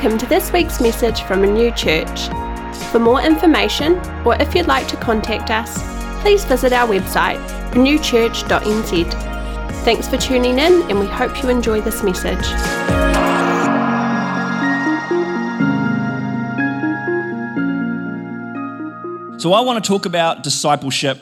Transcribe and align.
Welcome 0.00 0.18
to 0.18 0.26
this 0.26 0.52
week's 0.52 0.80
message 0.80 1.22
from 1.22 1.40
Renew 1.40 1.72
Church. 1.72 2.28
For 2.92 3.00
more 3.00 3.20
information, 3.20 3.94
or 4.24 4.36
if 4.40 4.54
you'd 4.54 4.68
like 4.68 4.86
to 4.86 4.96
contact 4.98 5.50
us, 5.50 5.76
please 6.22 6.44
visit 6.44 6.72
our 6.72 6.86
website, 6.86 7.44
renewchurch.nz. 7.72 9.12
Thanks 9.82 10.06
for 10.06 10.16
tuning 10.16 10.60
in, 10.60 10.88
and 10.88 11.00
we 11.00 11.06
hope 11.06 11.42
you 11.42 11.48
enjoy 11.48 11.80
this 11.80 12.04
message. 12.04 12.44
So, 19.40 19.52
I 19.52 19.62
want 19.62 19.82
to 19.82 19.88
talk 19.88 20.06
about 20.06 20.44
discipleship. 20.44 21.20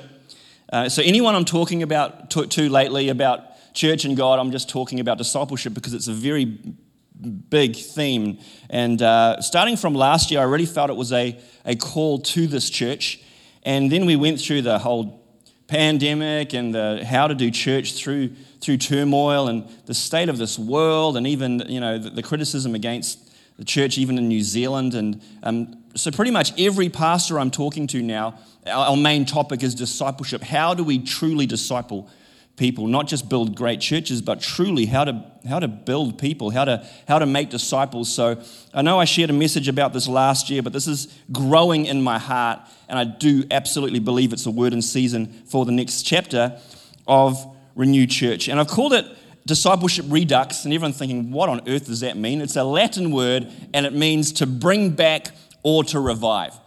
Uh, 0.70 0.90
so, 0.90 1.02
anyone 1.02 1.34
I'm 1.34 1.46
talking 1.46 1.82
about 1.82 2.28
to, 2.32 2.46
to 2.46 2.68
lately 2.68 3.08
about 3.08 3.72
church 3.72 4.04
and 4.04 4.18
God, 4.18 4.38
I'm 4.38 4.50
just 4.50 4.68
talking 4.68 5.00
about 5.00 5.16
discipleship 5.16 5.72
because 5.72 5.94
it's 5.94 6.08
a 6.08 6.12
very 6.12 6.58
big 7.20 7.76
theme. 7.76 8.38
And 8.70 9.00
uh, 9.00 9.40
starting 9.40 9.76
from 9.76 9.94
last 9.94 10.30
year, 10.30 10.40
I 10.40 10.44
really 10.44 10.66
felt 10.66 10.90
it 10.90 10.96
was 10.96 11.12
a, 11.12 11.38
a 11.64 11.76
call 11.76 12.18
to 12.20 12.46
this 12.46 12.70
church. 12.70 13.20
And 13.62 13.90
then 13.90 14.06
we 14.06 14.16
went 14.16 14.40
through 14.40 14.62
the 14.62 14.78
whole 14.78 15.22
pandemic 15.66 16.54
and 16.54 16.74
the 16.74 17.04
how 17.04 17.26
to 17.26 17.34
do 17.34 17.50
church 17.50 17.94
through, 17.94 18.28
through 18.60 18.76
turmoil 18.76 19.48
and 19.48 19.68
the 19.86 19.94
state 19.94 20.28
of 20.28 20.38
this 20.38 20.58
world 20.58 21.16
and 21.16 21.26
even 21.26 21.64
you 21.68 21.80
know 21.80 21.98
the, 21.98 22.10
the 22.10 22.22
criticism 22.22 22.76
against 22.76 23.32
the 23.58 23.64
church 23.64 23.98
even 23.98 24.18
in 24.18 24.28
New 24.28 24.42
Zealand. 24.42 24.94
And 24.94 25.22
um, 25.42 25.82
so 25.94 26.10
pretty 26.10 26.30
much 26.30 26.58
every 26.60 26.88
pastor 26.88 27.40
I'm 27.40 27.50
talking 27.50 27.86
to 27.88 28.02
now, 28.02 28.38
our, 28.66 28.90
our 28.90 28.96
main 28.96 29.24
topic 29.24 29.62
is 29.62 29.74
discipleship. 29.74 30.42
How 30.42 30.74
do 30.74 30.84
we 30.84 30.98
truly 30.98 31.46
disciple 31.46 32.08
people, 32.56 32.86
not 32.86 33.06
just 33.06 33.28
build 33.28 33.54
great 33.54 33.80
churches, 33.80 34.22
but 34.22 34.40
truly 34.40 34.86
how 34.86 35.04
to, 35.04 35.24
how 35.48 35.58
to 35.58 35.68
build 35.68 36.18
people, 36.18 36.50
how 36.50 36.64
to, 36.64 36.86
how 37.06 37.18
to 37.18 37.26
make 37.26 37.50
disciples. 37.50 38.12
So 38.12 38.42
I 38.72 38.82
know 38.82 38.98
I 38.98 39.04
shared 39.04 39.30
a 39.30 39.34
message 39.34 39.68
about 39.68 39.92
this 39.92 40.08
last 40.08 40.48
year, 40.50 40.62
but 40.62 40.72
this 40.72 40.86
is 40.86 41.14
growing 41.32 41.86
in 41.86 42.02
my 42.02 42.18
heart, 42.18 42.60
and 42.88 42.98
I 42.98 43.04
do 43.04 43.44
absolutely 43.50 44.00
believe 44.00 44.32
it's 44.32 44.46
a 44.46 44.50
word 44.50 44.72
in 44.72 44.82
season 44.82 45.26
for 45.46 45.64
the 45.64 45.72
next 45.72 46.02
chapter 46.02 46.58
of 47.06 47.36
Renew 47.74 48.06
Church. 48.06 48.48
And 48.48 48.58
I've 48.58 48.68
called 48.68 48.94
it 48.94 49.06
discipleship 49.46 50.06
redux, 50.08 50.64
and 50.64 50.74
everyone's 50.74 50.98
thinking, 50.98 51.30
what 51.30 51.48
on 51.48 51.60
earth 51.68 51.86
does 51.86 52.00
that 52.00 52.16
mean? 52.16 52.40
It's 52.40 52.56
a 52.56 52.64
Latin 52.64 53.12
word, 53.12 53.52
and 53.72 53.86
it 53.86 53.92
means 53.92 54.32
to 54.32 54.46
bring 54.46 54.90
back 54.90 55.28
or 55.62 55.84
to 55.84 56.00
revive. 56.00 56.58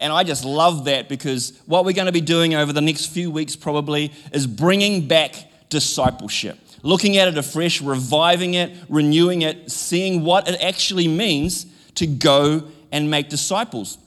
And 0.00 0.12
I 0.12 0.24
just 0.24 0.44
love 0.44 0.86
that 0.86 1.08
because 1.08 1.58
what 1.66 1.84
we're 1.84 1.92
going 1.92 2.06
to 2.06 2.12
be 2.12 2.20
doing 2.20 2.54
over 2.54 2.72
the 2.72 2.80
next 2.80 3.06
few 3.06 3.30
weeks 3.30 3.56
probably 3.56 4.12
is 4.32 4.46
bringing 4.46 5.06
back 5.06 5.34
discipleship, 5.70 6.58
looking 6.82 7.16
at 7.16 7.28
it 7.28 7.38
afresh, 7.38 7.80
reviving 7.80 8.54
it, 8.54 8.72
renewing 8.88 9.42
it, 9.42 9.70
seeing 9.70 10.22
what 10.22 10.48
it 10.48 10.60
actually 10.62 11.08
means 11.08 11.66
to 11.94 12.06
go 12.06 12.64
and 12.92 13.10
make 13.10 13.28
disciples. 13.28 13.98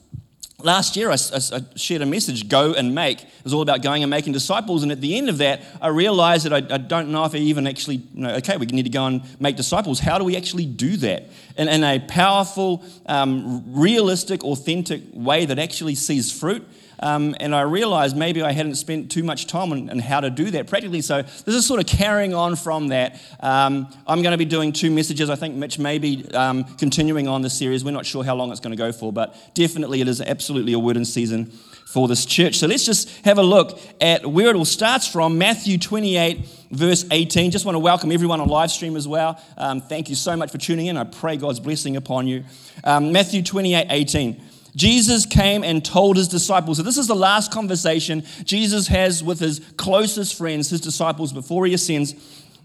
Last 0.64 0.96
year, 0.96 1.08
I, 1.08 1.14
I, 1.14 1.60
shared 1.76 2.02
a 2.02 2.06
message, 2.06 2.48
Go 2.48 2.72
and 2.72 2.92
Make. 2.92 3.22
It 3.22 3.44
was 3.44 3.54
all 3.54 3.62
about 3.62 3.80
going 3.80 4.02
and 4.02 4.10
making 4.10 4.32
disciples. 4.32 4.82
And 4.82 4.90
at 4.90 5.00
the 5.00 5.16
end 5.16 5.28
of 5.28 5.38
that, 5.38 5.62
I 5.80 5.86
realized 5.86 6.46
that 6.46 6.52
I, 6.52 6.74
I 6.74 6.78
don't 6.78 7.12
know 7.12 7.24
if 7.24 7.32
I 7.32 7.38
even 7.38 7.64
actually, 7.68 7.96
you 8.12 8.22
know, 8.22 8.34
okay, 8.34 8.56
we 8.56 8.66
need 8.66 8.82
to 8.82 8.90
go 8.90 9.06
and 9.06 9.22
make 9.40 9.54
disciples. 9.54 10.00
How 10.00 10.18
do 10.18 10.24
we 10.24 10.36
actually 10.36 10.66
do 10.66 10.96
that 10.96 11.26
in, 11.56 11.68
in 11.68 11.84
a 11.84 12.00
powerful, 12.00 12.82
um, 13.06 13.72
realistic, 13.72 14.42
authentic 14.42 15.02
way 15.12 15.44
that 15.44 15.60
actually 15.60 15.94
sees 15.94 16.36
fruit? 16.36 16.66
Um, 17.00 17.36
and 17.40 17.54
I 17.54 17.62
realized 17.62 18.16
maybe 18.16 18.42
I 18.42 18.52
hadn't 18.52 18.74
spent 18.76 19.10
too 19.10 19.22
much 19.22 19.46
time 19.46 19.72
on, 19.72 19.90
on, 19.90 19.98
how 19.98 20.20
to 20.20 20.30
do 20.30 20.50
that 20.52 20.66
practically. 20.66 21.00
So 21.00 21.22
this 21.22 21.54
is 21.54 21.66
sort 21.66 21.80
of 21.80 21.86
carrying 21.86 22.34
on 22.34 22.56
from 22.56 22.88
that. 22.88 23.20
Um, 23.40 23.88
I'm 24.06 24.22
going 24.22 24.32
to 24.32 24.38
be 24.38 24.44
doing 24.44 24.72
two 24.72 24.90
messages. 24.90 25.30
I 25.30 25.36
think 25.36 25.54
Mitch 25.54 25.78
may 25.78 25.98
be 25.98 26.28
um, 26.34 26.64
continuing 26.76 27.28
on 27.28 27.42
the 27.42 27.50
series. 27.50 27.84
We're 27.84 27.92
not 27.92 28.06
sure 28.06 28.24
how 28.24 28.34
long 28.34 28.50
it's 28.50 28.60
going 28.60 28.76
to 28.76 28.76
go 28.76 28.92
for, 28.92 29.12
but 29.12 29.36
definitely 29.54 30.00
it 30.00 30.08
is 30.08 30.20
absolutely 30.20 30.72
a 30.72 30.78
word 30.78 30.96
in 30.96 31.04
season 31.04 31.52
for 31.88 32.06
this 32.06 32.26
church. 32.26 32.58
So 32.58 32.66
let's 32.66 32.84
just 32.84 33.08
have 33.24 33.38
a 33.38 33.42
look 33.42 33.80
at 34.00 34.26
where 34.26 34.50
it 34.50 34.56
all 34.56 34.66
starts 34.66 35.08
from 35.08 35.38
Matthew 35.38 35.78
28, 35.78 36.46
verse 36.70 37.06
18. 37.10 37.50
Just 37.50 37.64
want 37.64 37.76
to 37.76 37.80
welcome 37.80 38.12
everyone 38.12 38.42
on 38.42 38.48
live 38.48 38.70
stream 38.70 38.94
as 38.94 39.08
well. 39.08 39.42
Um, 39.56 39.80
thank 39.80 40.10
you 40.10 40.14
so 40.14 40.36
much 40.36 40.50
for 40.50 40.58
tuning 40.58 40.86
in. 40.86 40.98
I 40.98 41.04
pray 41.04 41.38
God's 41.38 41.60
blessing 41.60 41.96
upon 41.96 42.26
you. 42.26 42.44
Um, 42.84 43.10
Matthew 43.12 43.42
28, 43.42 43.86
18. 43.88 44.42
Jesus 44.78 45.26
came 45.26 45.64
and 45.64 45.84
told 45.84 46.16
his 46.16 46.28
disciples. 46.28 46.76
So, 46.76 46.84
this 46.84 46.98
is 46.98 47.08
the 47.08 47.16
last 47.16 47.50
conversation 47.50 48.24
Jesus 48.44 48.86
has 48.86 49.24
with 49.24 49.40
his 49.40 49.60
closest 49.76 50.38
friends, 50.38 50.70
his 50.70 50.80
disciples, 50.80 51.32
before 51.32 51.66
he 51.66 51.74
ascends 51.74 52.14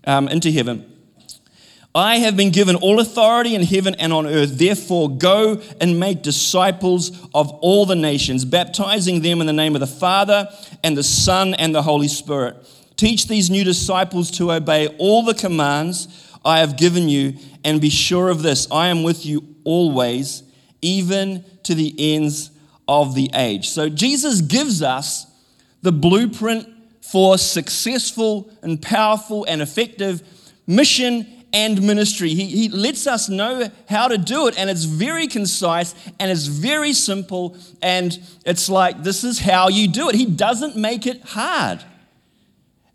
um, 0.06 0.28
into 0.28 0.52
heaven. 0.52 0.90
I 1.96 2.18
have 2.18 2.38
been 2.38 2.52
given 2.52 2.76
all 2.76 3.00
authority 3.00 3.56
in 3.56 3.64
heaven 3.64 3.96
and 3.96 4.14
on 4.14 4.28
earth. 4.28 4.60
Therefore, 4.60 5.10
go 5.10 5.60
and 5.82 6.00
make 6.00 6.22
disciples 6.22 7.12
of 7.34 7.50
all 7.50 7.88
the 7.88 7.96
nations, 7.96 8.46
baptizing 8.46 9.22
them 9.22 9.42
in 9.42 9.48
the 9.48 9.54
name 9.54 9.76
of 9.76 9.80
the 9.80 9.88
Father 9.88 10.50
and 10.84 10.96
the 10.96 11.04
Son 11.04 11.56
and 11.56 11.74
the 11.74 11.82
Holy 11.82 12.08
Spirit. 12.08 12.56
Teach 12.96 13.28
these 13.28 13.50
new 13.50 13.64
disciples 13.64 14.30
to 14.32 14.52
obey 14.52 14.88
all 15.00 15.24
the 15.24 15.34
commands 15.34 16.08
I 16.46 16.60
have 16.60 16.78
given 16.78 17.10
you, 17.10 17.38
and 17.64 17.82
be 17.82 17.90
sure 17.90 18.30
of 18.30 18.44
this 18.44 18.68
I 18.72 18.90
am 18.90 19.02
with 19.02 19.26
you 19.26 19.56
always, 19.64 20.44
even 20.84 21.44
to 21.64 21.74
the 21.74 21.96
ends 21.98 22.52
of 22.88 23.16
the 23.16 23.30
age. 23.34 23.70
So 23.70 23.90
Jesus 23.90 24.42
gives 24.42 24.82
us 24.82 25.26
the 25.82 25.92
blueprint 25.92 26.68
for 27.02 27.38
successful 27.38 28.52
and 28.62 28.82
powerful 28.82 29.46
and 29.46 29.62
effective 29.62 30.22
mission 30.68 31.28
and 31.54 31.82
ministry. 31.84 32.30
He, 32.30 32.48
he 32.48 32.70
lets 32.70 33.06
us 33.06 33.30
know 33.30 33.70
how 33.88 34.08
to 34.08 34.18
do 34.18 34.48
it, 34.48 34.58
and 34.58 34.70
it's 34.70 34.86
very 34.86 35.28
concise 35.28 35.94
and 36.20 36.32
it's 36.32 36.48
very 36.48 36.94
simple, 36.94 37.56
and 37.82 38.20
it's 38.46 38.70
like, 38.70 39.04
this 39.04 39.24
is 39.24 39.40
how 39.40 39.70
you 39.70 39.88
do 39.88 40.10
it. 40.10 40.16
He 40.16 40.26
doesn't 40.26 40.76
make 40.76 41.06
it 41.06 41.22
hard. 41.22 41.84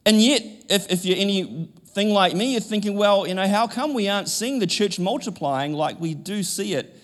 And 0.04 0.20
yet, 0.20 0.42
if, 0.68 0.90
if 0.90 1.04
you're 1.04 1.18
anything 1.18 2.10
like 2.10 2.34
me, 2.34 2.52
you're 2.52 2.60
thinking, 2.60 2.96
well, 2.96 3.26
you 3.26 3.34
know, 3.34 3.46
how 3.46 3.66
come 3.66 3.94
we 3.94 4.08
aren't 4.08 4.28
seeing 4.28 4.58
the 4.58 4.66
church 4.66 4.98
multiplying 4.98 5.74
like 5.74 6.00
we 6.00 6.14
do 6.14 6.42
see 6.42 6.74
it 6.74 6.94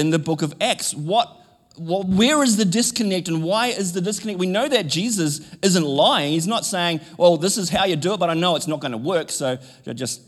in 0.00 0.10
the 0.10 0.18
book 0.18 0.42
of 0.42 0.54
Acts. 0.60 0.94
What, 0.94 1.30
what, 1.76 2.06
where 2.06 2.42
is 2.42 2.56
the 2.56 2.64
disconnect 2.64 3.28
and 3.28 3.44
why 3.44 3.68
is 3.68 3.92
the 3.92 4.00
disconnect? 4.00 4.38
We 4.38 4.46
know 4.46 4.66
that 4.66 4.86
Jesus 4.86 5.40
isn't 5.62 5.84
lying. 5.84 6.32
He's 6.32 6.46
not 6.46 6.64
saying, 6.64 7.00
well, 7.18 7.36
this 7.36 7.58
is 7.58 7.68
how 7.68 7.84
you 7.84 7.96
do 7.96 8.14
it, 8.14 8.18
but 8.18 8.30
I 8.30 8.34
know 8.34 8.56
it's 8.56 8.66
not 8.66 8.80
going 8.80 8.92
to 8.92 8.98
work, 8.98 9.30
so 9.30 9.58
you're 9.84 9.94
just 9.94 10.22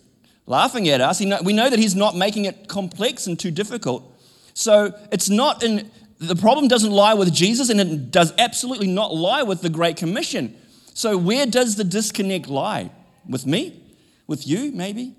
laughing 0.47 0.89
at 0.89 1.01
us. 1.01 1.21
we 1.21 1.53
know 1.53 1.71
that 1.71 1.79
he's 1.79 1.97
not 1.97 2.15
making 2.15 2.45
it 2.45 2.69
complex 2.69 3.27
and 3.27 3.41
too 3.41 3.51
difficult. 3.51 4.09
So 4.55 4.93
it's 5.11 5.31
not 5.31 5.63
in, 5.63 5.91
the 6.19 6.37
problem 6.37 6.69
doesn't 6.69 6.93
lie 6.93 7.15
with 7.15 7.33
Jesus 7.33 7.71
and 7.71 7.81
it 7.81 8.11
does 8.11 8.35
absolutely 8.39 8.89
not 8.89 9.15
lie 9.15 9.43
with 9.43 9.63
the 9.63 9.71
Great 9.71 9.97
Commission. 9.97 10.55
So 10.95 11.17
where 11.17 11.47
does 11.47 11.77
the 11.77 11.85
disconnect 11.85 12.49
lie? 12.49 12.91
With 13.27 13.47
me? 13.47 13.81
With 14.27 14.47
you, 14.47 14.73
maybe? 14.73 15.15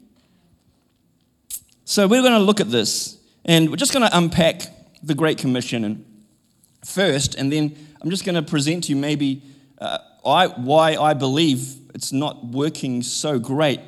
So 1.85 2.08
we're 2.08 2.22
going 2.22 2.34
to 2.34 2.40
look 2.40 2.59
at 2.62 2.70
this 2.70 3.18
and 3.45 3.69
we're 3.69 3.75
just 3.75 3.93
going 3.93 4.07
to 4.07 4.17
unpack 4.17 4.61
the 5.01 5.15
Great 5.15 5.37
Commission 5.37 5.83
and 5.83 6.05
first, 6.85 7.35
and 7.35 7.51
then 7.51 7.75
I'm 8.01 8.09
just 8.09 8.25
going 8.25 8.35
to 8.35 8.41
present 8.41 8.85
to 8.85 8.89
you 8.91 8.95
maybe 8.95 9.41
uh, 9.79 9.97
I, 10.25 10.47
why 10.47 10.95
I 10.95 11.13
believe 11.13 11.75
it's 11.93 12.11
not 12.11 12.45
working 12.45 13.01
so 13.01 13.39
great 13.39 13.79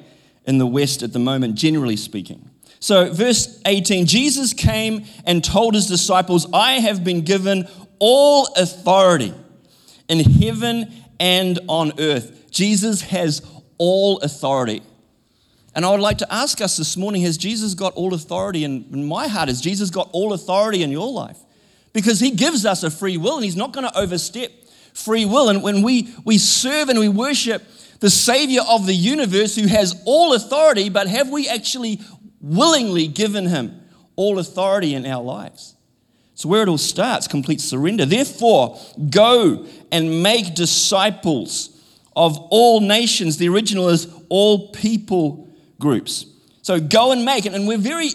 in 0.45 0.57
the 0.57 0.67
West 0.67 1.03
at 1.03 1.13
the 1.13 1.19
moment, 1.19 1.55
generally 1.55 1.95
speaking. 1.95 2.49
So, 2.79 3.11
verse 3.11 3.61
18 3.66 4.05
Jesus 4.05 4.53
came 4.53 5.05
and 5.25 5.43
told 5.43 5.73
his 5.73 5.87
disciples, 5.87 6.47
I 6.53 6.73
have 6.73 7.03
been 7.03 7.22
given 7.22 7.67
all 7.99 8.47
authority 8.55 9.33
in 10.07 10.19
heaven 10.19 10.93
and 11.19 11.59
on 11.67 11.93
earth. 11.99 12.51
Jesus 12.51 13.01
has 13.01 13.41
all 13.77 14.19
authority. 14.19 14.83
And 15.75 15.86
I 15.86 15.91
would 15.91 16.00
like 16.00 16.19
to 16.19 16.34
ask 16.34 16.62
us 16.62 16.78
this 16.78 16.96
morning 16.96 17.24
has 17.24 17.38
Jesus 17.38 17.74
got 17.74 17.94
all 17.96 18.13
authority 18.13 18.63
in, 18.63 18.85
in 18.94 19.05
my 19.05 19.28
heart? 19.28 19.49
Has 19.49 19.59
Jesus 19.59 19.90
got 19.90 20.09
all 20.14 20.32
authority 20.32 20.82
in 20.84 20.90
your 20.90 21.11
life? 21.11 21.38
Because 21.91 22.22
he 22.22 22.32
gives 22.32 22.66
us 22.66 22.84
a 22.84 22.90
free 22.90 23.17
will 23.17 23.35
and 23.35 23.44
he's 23.44 23.58
not 23.58 23.73
going 23.73 23.85
to 23.85 23.97
overstep 23.97 24.52
free 24.94 25.26
will. 25.26 25.49
And 25.49 25.61
when 25.61 25.82
we, 25.82 26.14
we 26.23 26.38
serve 26.38 26.88
and 26.88 26.97
we 26.97 27.09
worship 27.09 27.61
the 27.99 28.09
Savior 28.09 28.61
of 28.70 28.85
the 28.85 28.96
universe 28.96 29.55
who 29.55 29.67
has 29.67 30.02
all 30.05 30.34
authority, 30.34 30.90
but 30.90 31.08
have 31.08 31.29
we 31.29 31.49
actually 31.49 31.99
willingly 32.40 33.08
given 33.08 33.46
him 33.46 33.82
all 34.16 34.40
authority 34.40 34.94
in 34.94 35.05
our 35.05 35.23
lives? 35.23 35.76
So, 36.35 36.49
where 36.49 36.64
it 36.64 36.70
all 36.70 36.78
starts, 36.78 37.28
complete 37.28 37.61
surrender. 37.61 38.05
Therefore, 38.05 38.78
go 39.09 39.66
and 39.91 40.22
make 40.22 40.53
disciples 40.53 41.70
of 42.14 42.38
all 42.49 42.82
nations. 42.82 43.38
The 43.38 43.47
original 43.47 43.88
is 43.88 44.14
all 44.28 44.70
people 44.70 45.46
groups. 45.79 46.25
So 46.61 46.79
go 46.79 47.11
and 47.11 47.25
make 47.25 47.45
it. 47.45 47.53
And 47.53 47.67
we're 47.67 47.77
very 47.77 48.09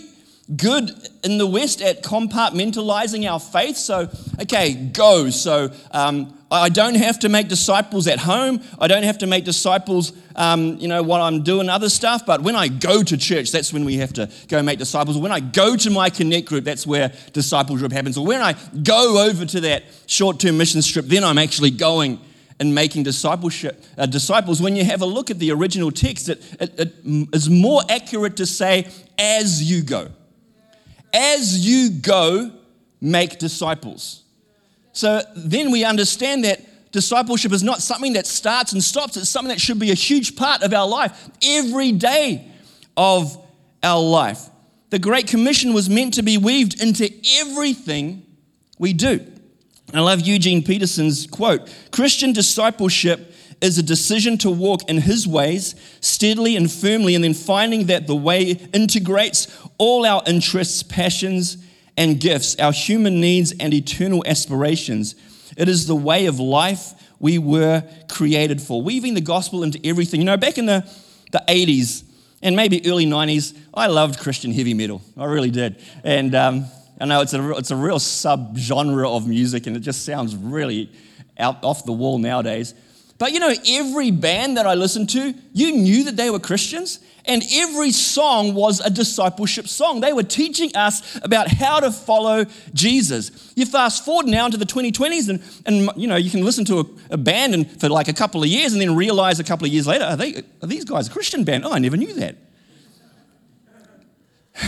good 0.56 0.90
in 1.22 1.38
the 1.38 1.46
West 1.46 1.80
at 1.82 2.02
compartmentalizing 2.02 3.30
our 3.30 3.40
faith. 3.40 3.76
So, 3.76 4.08
okay, 4.40 4.74
go. 4.74 5.30
So, 5.30 5.70
um, 5.92 6.34
I 6.52 6.68
don't 6.68 6.96
have 6.96 7.20
to 7.20 7.28
make 7.28 7.46
disciples 7.46 8.08
at 8.08 8.18
home. 8.18 8.60
I 8.80 8.88
don't 8.88 9.04
have 9.04 9.18
to 9.18 9.28
make 9.28 9.44
disciples, 9.44 10.12
um, 10.34 10.78
you 10.78 10.88
know, 10.88 11.00
while 11.00 11.22
I'm 11.22 11.44
doing 11.44 11.68
other 11.68 11.88
stuff. 11.88 12.26
But 12.26 12.42
when 12.42 12.56
I 12.56 12.66
go 12.66 13.04
to 13.04 13.16
church, 13.16 13.52
that's 13.52 13.72
when 13.72 13.84
we 13.84 13.98
have 13.98 14.12
to 14.14 14.28
go 14.48 14.60
make 14.60 14.80
disciples. 14.80 15.16
When 15.16 15.30
I 15.30 15.38
go 15.38 15.76
to 15.76 15.90
my 15.90 16.10
connect 16.10 16.48
group, 16.48 16.64
that's 16.64 16.84
where 16.84 17.12
discipleship 17.32 17.92
happens. 17.92 18.18
Or 18.18 18.26
when 18.26 18.40
I 18.40 18.56
go 18.82 19.24
over 19.28 19.46
to 19.46 19.60
that 19.60 19.84
short-term 20.06 20.58
mission 20.58 20.82
trip, 20.82 21.04
then 21.04 21.22
I'm 21.22 21.38
actually 21.38 21.70
going 21.70 22.18
and 22.60 22.74
making 22.74 23.02
discipleship 23.02 23.82
uh, 23.98 24.06
disciples. 24.06 24.60
When 24.60 24.76
you 24.76 24.84
have 24.84 25.00
a 25.00 25.06
look 25.06 25.30
at 25.30 25.38
the 25.38 25.50
original 25.50 25.90
text, 25.90 26.28
it, 26.28 26.42
it, 26.60 26.78
it 26.78 26.94
is 27.32 27.48
more 27.48 27.80
accurate 27.88 28.36
to 28.36 28.46
say, 28.46 28.86
"As 29.18 29.68
you 29.68 29.82
go, 29.82 30.08
as 31.12 31.66
you 31.66 31.90
go, 31.90 32.52
make 33.00 33.38
disciples." 33.38 34.22
So 34.92 35.22
then 35.34 35.70
we 35.70 35.84
understand 35.84 36.44
that 36.44 36.92
discipleship 36.92 37.52
is 37.52 37.62
not 37.62 37.80
something 37.80 38.12
that 38.14 38.26
starts 38.26 38.72
and 38.72 38.82
stops, 38.82 39.16
it's 39.16 39.30
something 39.30 39.48
that 39.50 39.60
should 39.60 39.78
be 39.78 39.90
a 39.90 39.94
huge 39.94 40.36
part 40.36 40.62
of 40.62 40.74
our 40.74 40.86
life, 40.86 41.30
every 41.42 41.92
day 41.92 42.46
of 42.96 43.36
our 43.82 44.02
life. 44.02 44.48
The 44.90 44.98
Great 44.98 45.28
Commission 45.28 45.72
was 45.72 45.88
meant 45.88 46.14
to 46.14 46.22
be 46.22 46.36
weaved 46.36 46.82
into 46.82 47.08
everything 47.38 48.26
we 48.78 48.92
do. 48.92 49.24
I 49.92 50.00
love 50.00 50.20
Eugene 50.20 50.62
Peterson's 50.62 51.26
quote 51.26 51.72
Christian 51.90 52.32
discipleship 52.32 53.34
is 53.60 53.78
a 53.78 53.82
decision 53.82 54.38
to 54.38 54.50
walk 54.50 54.88
in 54.88 54.98
his 54.98 55.26
ways 55.26 55.74
steadily 56.00 56.56
and 56.56 56.70
firmly, 56.70 57.14
and 57.14 57.22
then 57.22 57.34
finding 57.34 57.86
that 57.86 58.06
the 58.06 58.16
way 58.16 58.52
integrates 58.72 59.48
all 59.78 60.06
our 60.06 60.22
interests, 60.26 60.82
passions, 60.82 61.58
and 61.96 62.20
gifts, 62.20 62.56
our 62.58 62.72
human 62.72 63.20
needs 63.20 63.52
and 63.60 63.74
eternal 63.74 64.22
aspirations. 64.26 65.14
It 65.56 65.68
is 65.68 65.86
the 65.86 65.94
way 65.94 66.26
of 66.26 66.40
life 66.40 66.94
we 67.18 67.36
were 67.36 67.84
created 68.08 68.62
for, 68.62 68.80
weaving 68.80 69.14
the 69.14 69.20
gospel 69.20 69.62
into 69.62 69.78
everything. 69.84 70.20
You 70.20 70.26
know, 70.26 70.38
back 70.38 70.56
in 70.56 70.64
the, 70.64 70.88
the 71.32 71.42
80s 71.46 72.04
and 72.40 72.56
maybe 72.56 72.80
early 72.88 73.04
90s, 73.04 73.54
I 73.74 73.88
loved 73.88 74.18
Christian 74.18 74.52
heavy 74.52 74.72
metal. 74.72 75.02
I 75.18 75.26
really 75.26 75.50
did. 75.50 75.76
And 76.02 76.34
um, 76.34 76.64
I 77.00 77.06
know 77.06 77.22
it's 77.22 77.32
a, 77.32 77.50
it's 77.52 77.70
a 77.70 77.76
real 77.76 77.98
sub 77.98 78.56
genre 78.58 79.10
of 79.10 79.26
music 79.26 79.66
and 79.66 79.76
it 79.76 79.80
just 79.80 80.04
sounds 80.04 80.36
really 80.36 80.90
out 81.38 81.64
off 81.64 81.84
the 81.84 81.92
wall 81.92 82.18
nowadays. 82.18 82.74
But 83.18 83.32
you 83.32 83.38
know, 83.38 83.52
every 83.68 84.10
band 84.10 84.56
that 84.56 84.66
I 84.66 84.74
listened 84.74 85.10
to, 85.10 85.34
you 85.52 85.72
knew 85.72 86.04
that 86.04 86.16
they 86.16 86.30
were 86.30 86.38
Christians. 86.38 87.00
And 87.26 87.42
every 87.52 87.92
song 87.92 88.54
was 88.54 88.80
a 88.80 88.88
discipleship 88.88 89.68
song. 89.68 90.00
They 90.00 90.12
were 90.12 90.22
teaching 90.22 90.74
us 90.74 91.18
about 91.22 91.48
how 91.48 91.80
to 91.80 91.92
follow 91.92 92.46
Jesus. 92.72 93.52
You 93.54 93.66
fast 93.66 94.06
forward 94.06 94.26
now 94.26 94.46
into 94.46 94.56
the 94.56 94.64
2020s, 94.64 95.28
and, 95.28 95.42
and 95.66 95.90
you 96.00 96.08
know, 96.08 96.16
you 96.16 96.30
can 96.30 96.44
listen 96.44 96.64
to 96.64 96.80
a, 96.80 96.84
a 97.10 97.16
band 97.18 97.52
and, 97.52 97.80
for 97.80 97.90
like 97.90 98.08
a 98.08 98.14
couple 98.14 98.42
of 98.42 98.48
years 98.48 98.72
and 98.72 98.80
then 98.80 98.96
realize 98.96 99.38
a 99.38 99.44
couple 99.44 99.66
of 99.66 99.72
years 99.72 99.86
later, 99.86 100.04
are, 100.04 100.16
they, 100.16 100.42
are 100.62 100.66
these 100.66 100.84
guys 100.84 101.08
a 101.08 101.10
Christian 101.10 101.44
band? 101.44 101.66
Oh, 101.66 101.72
I 101.72 101.78
never 101.78 101.98
knew 101.98 102.14
that. 102.14 102.36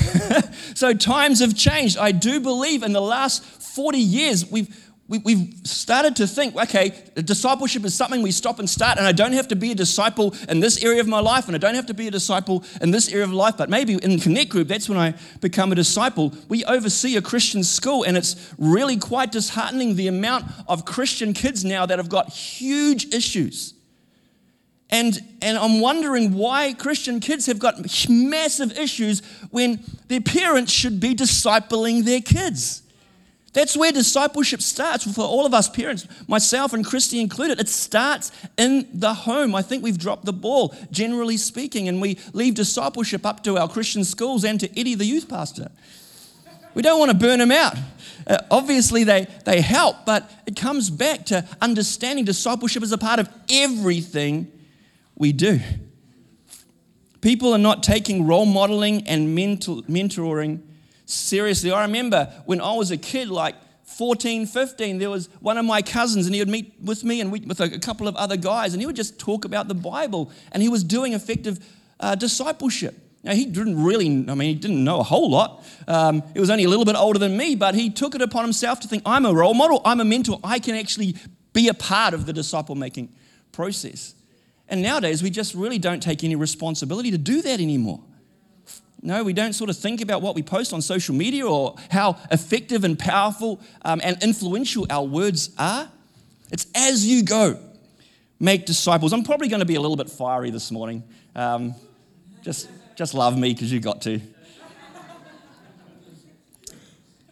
so 0.75 0.95
times 0.95 1.41
have 1.41 1.55
changed. 1.55 1.99
I 1.99 2.13
do 2.13 2.41
believe 2.41 2.83
in 2.83 2.93
the 2.93 3.01
last 3.01 3.45
40 3.45 3.99
years, 3.99 4.51
we've, 4.51 4.69
we, 5.09 5.35
have 5.35 5.67
started 5.67 6.17
to 6.17 6.27
think, 6.27 6.57
okay, 6.57 6.95
discipleship 7.17 7.85
is 7.85 7.95
something 7.95 8.23
we 8.23 8.31
stop 8.31 8.59
and 8.59 8.69
start, 8.69 8.99
and 8.99 9.07
I 9.07 9.13
don't 9.13 9.33
have 9.33 9.49
to 9.49 9.57
be 9.57 9.73
a 9.73 9.75
disciple 9.75 10.35
in 10.49 10.61
this 10.61 10.83
area 10.83 11.01
of 11.01 11.09
my 11.09 11.21
life, 11.21 11.47
and 11.47 11.55
I 11.55 11.59
don't 11.59 11.75
have 11.75 11.87
to 11.87 11.95
be 11.95 12.09
a 12.09 12.11
disciple 12.11 12.65
in 12.81 12.91
this 12.91 13.09
area 13.11 13.25
of 13.25 13.33
life, 13.33 13.57
but 13.57 13.69
maybe 13.69 13.95
in 13.95 14.19
Connect 14.19 14.51
Group, 14.51 14.69
that's 14.69 14.89
when 14.89 14.99
I 14.99 15.15
become 15.41 15.73
a 15.73 15.75
disciple. 15.75 16.35
We 16.49 16.65
oversee 16.65 17.17
a 17.17 17.23
Christian 17.23 17.63
school, 17.63 18.05
and 18.05 18.17
it's 18.17 18.55
really 18.59 18.97
quite 18.97 19.33
disheartening 19.33 19.97
the 19.97 20.09
amount 20.09 20.47
of 20.69 20.85
Christian 20.85 21.33
kids 21.35 21.65
now 21.65 21.85
that 21.87 21.99
have 21.99 22.09
got 22.09 22.31
huge 22.31 23.13
issues. 23.13 23.75
And, 24.93 25.19
and 25.41 25.57
I'm 25.57 25.81
wondering 25.81 26.35
why 26.35 26.75
Christian 26.75 27.19
kids 27.19 27.47
have 27.47 27.59
got 27.59 27.77
massive 28.11 28.79
issues 28.79 29.23
when 29.51 29.83
their 30.09 30.21
parents 30.21 30.71
should 30.71 31.01
be 31.01 31.15
discipling 31.15 32.05
their 32.05 32.21
kids. 32.21 32.83
That's 33.55 33.75
where 33.75 33.91
discipleship 33.91 34.61
starts 34.61 35.11
for 35.11 35.23
all 35.23 35.47
of 35.47 35.55
us 35.55 35.69
parents, 35.69 36.07
myself 36.29 36.75
and 36.75 36.85
Christy 36.85 37.21
included. 37.21 37.59
It 37.59 37.71
starts 37.71 38.33
in 38.59 38.87
the 38.93 39.15
home. 39.15 39.55
I 39.55 39.63
think 39.63 39.83
we've 39.83 39.99
dropped 39.99 40.27
the 40.27 40.33
ball, 40.33 40.75
generally 40.91 41.39
speaking, 41.39 41.89
and 41.89 42.01
we 42.01 42.19
leave 42.35 42.55
discipleship 42.55 43.25
up 43.25 43.43
to 43.45 43.57
our 43.57 43.69
Christian 43.69 44.05
schools 44.05 44.45
and 44.45 44.61
to 44.61 44.79
Eddie, 44.79 44.95
the 44.95 45.07
youth 45.07 45.29
pastor. 45.29 45.71
We 46.75 46.83
don't 46.83 46.99
want 46.99 47.13
to 47.13 47.17
burn 47.17 47.39
them 47.39 47.53
out. 47.53 47.77
Uh, 48.27 48.39
obviously, 48.51 49.05
they, 49.05 49.27
they 49.47 49.63
help, 49.63 50.05
but 50.05 50.31
it 50.47 50.57
comes 50.57 50.91
back 50.91 51.27
to 51.27 51.47
understanding 51.63 52.27
discipleship 52.27 52.83
as 52.83 52.93
a 52.93 52.99
part 52.99 53.21
of 53.21 53.29
everything 53.51 54.51
we 55.23 55.33
do. 55.33 55.61
People 57.21 57.55
are 57.55 57.59
not 57.59 57.85
taking 57.85 58.27
role 58.27 58.45
modeling 58.45 59.07
and 59.07 59.37
mentor, 59.37 59.77
mentoring 59.83 60.61
seriously. 61.07 61.71
I 61.71 61.83
remember 61.83 62.29
when 62.45 62.61
I 62.61 62.75
was 62.75 62.91
a 62.91 62.97
kid, 62.97 63.29
like 63.29 63.55
14, 63.85 64.47
15, 64.47 64.99
there 64.99 65.11
was 65.11 65.29
one 65.39 65.59
of 65.59 65.65
my 65.65 65.81
cousins, 65.81 66.27
and 66.27 66.35
he 66.35 66.41
would 66.41 66.49
meet 66.49 66.75
with 66.83 67.05
me 67.05 67.21
and 67.21 67.31
we, 67.31 67.39
with 67.39 67.61
a, 67.61 67.73
a, 67.73 67.79
couple 67.79 68.09
of 68.09 68.17
other 68.17 68.37
guys, 68.37 68.75
and 68.75 68.83
he 68.83 68.87
would 68.87 68.97
just 68.97 69.21
talk 69.21 69.45
about 69.45 69.69
the 69.69 69.77
Bible, 69.77 70.33
and 70.51 70.61
he 70.61 70.69
was 70.69 70.83
doing 70.83 71.13
effective 71.13 71.65
uh, 72.01 72.17
discipleship. 72.17 72.97
Now, 73.23 73.35
he 73.35 73.45
didn't 73.45 73.81
really, 73.81 74.07
I 74.07 74.35
mean, 74.35 74.49
he 74.49 74.55
didn't 74.57 74.83
know 74.83 74.99
a 74.99 75.05
whole 75.05 75.31
lot. 75.31 75.65
Um, 75.87 76.25
he 76.35 76.41
was 76.41 76.51
only 76.51 76.65
a 76.65 76.69
little 76.69 76.85
bit 76.85 76.97
older 76.97 77.21
than 77.21 77.37
me, 77.37 77.55
but 77.55 77.77
he 77.77 77.91
took 77.91 78.17
it 78.17 78.23
upon 78.23 78.43
himself 78.43 78.81
to 78.81 78.89
think, 78.89 79.05
I'm 79.07 79.25
a 79.25 79.33
role 79.33 79.55
model, 79.55 79.83
I'm 79.85 80.01
a 80.01 80.05
mentor, 80.05 80.41
I 80.43 80.59
can 80.59 80.75
actually 80.75 81.15
be 81.53 81.69
a 81.69 81.75
part 81.75 82.13
of 82.13 82.27
the 82.27 82.33
disciple 82.33 82.75
making 82.75 83.15
process. 83.53 84.17
And 84.73 84.81
nowadays, 84.81 85.23
we 85.23 85.29
just 85.29 85.55
really 85.55 85.79
don't 85.79 86.03
take 86.03 86.25
any 86.25 86.35
responsibility 86.35 87.11
to 87.11 87.19
do 87.19 87.43
that 87.43 87.61
anymore. 87.61 88.01
No, 89.03 89.23
we 89.23 89.35
don't 89.35 89.53
sort 89.53 89.69
of 89.69 89.77
think 89.77 90.01
about 90.01 90.23
what 90.23 90.35
we 90.35 90.43
post 90.43 90.73
on 90.73 90.81
social 90.81 91.15
media 91.15 91.47
or 91.47 91.77
how 91.91 92.17
effective 92.31 92.83
and 92.83 92.99
powerful 92.99 93.61
um, 93.85 94.01
and 94.03 94.23
influential 94.23 94.87
our 94.89 95.05
words 95.05 95.51
are. 95.59 95.91
It's 96.51 96.67
as 96.75 97.05
you 97.05 97.23
go, 97.23 97.61
make 98.41 98.65
disciples. 98.65 99.13
I'm 99.13 99.25
probably 99.25 99.49
going 99.49 99.61
to 99.61 99.67
be 99.67 99.75
a 99.75 99.81
little 99.81 99.97
bit 99.97 100.09
fiery 100.09 100.49
this 100.49 100.71
morning. 100.71 101.03
Um, 101.37 101.75
just, 102.41 102.71
just 102.97 103.13
love 103.13 103.37
me 103.37 103.53
because 103.53 103.71
you 103.71 103.79
got 103.79 104.01
to. 104.03 104.23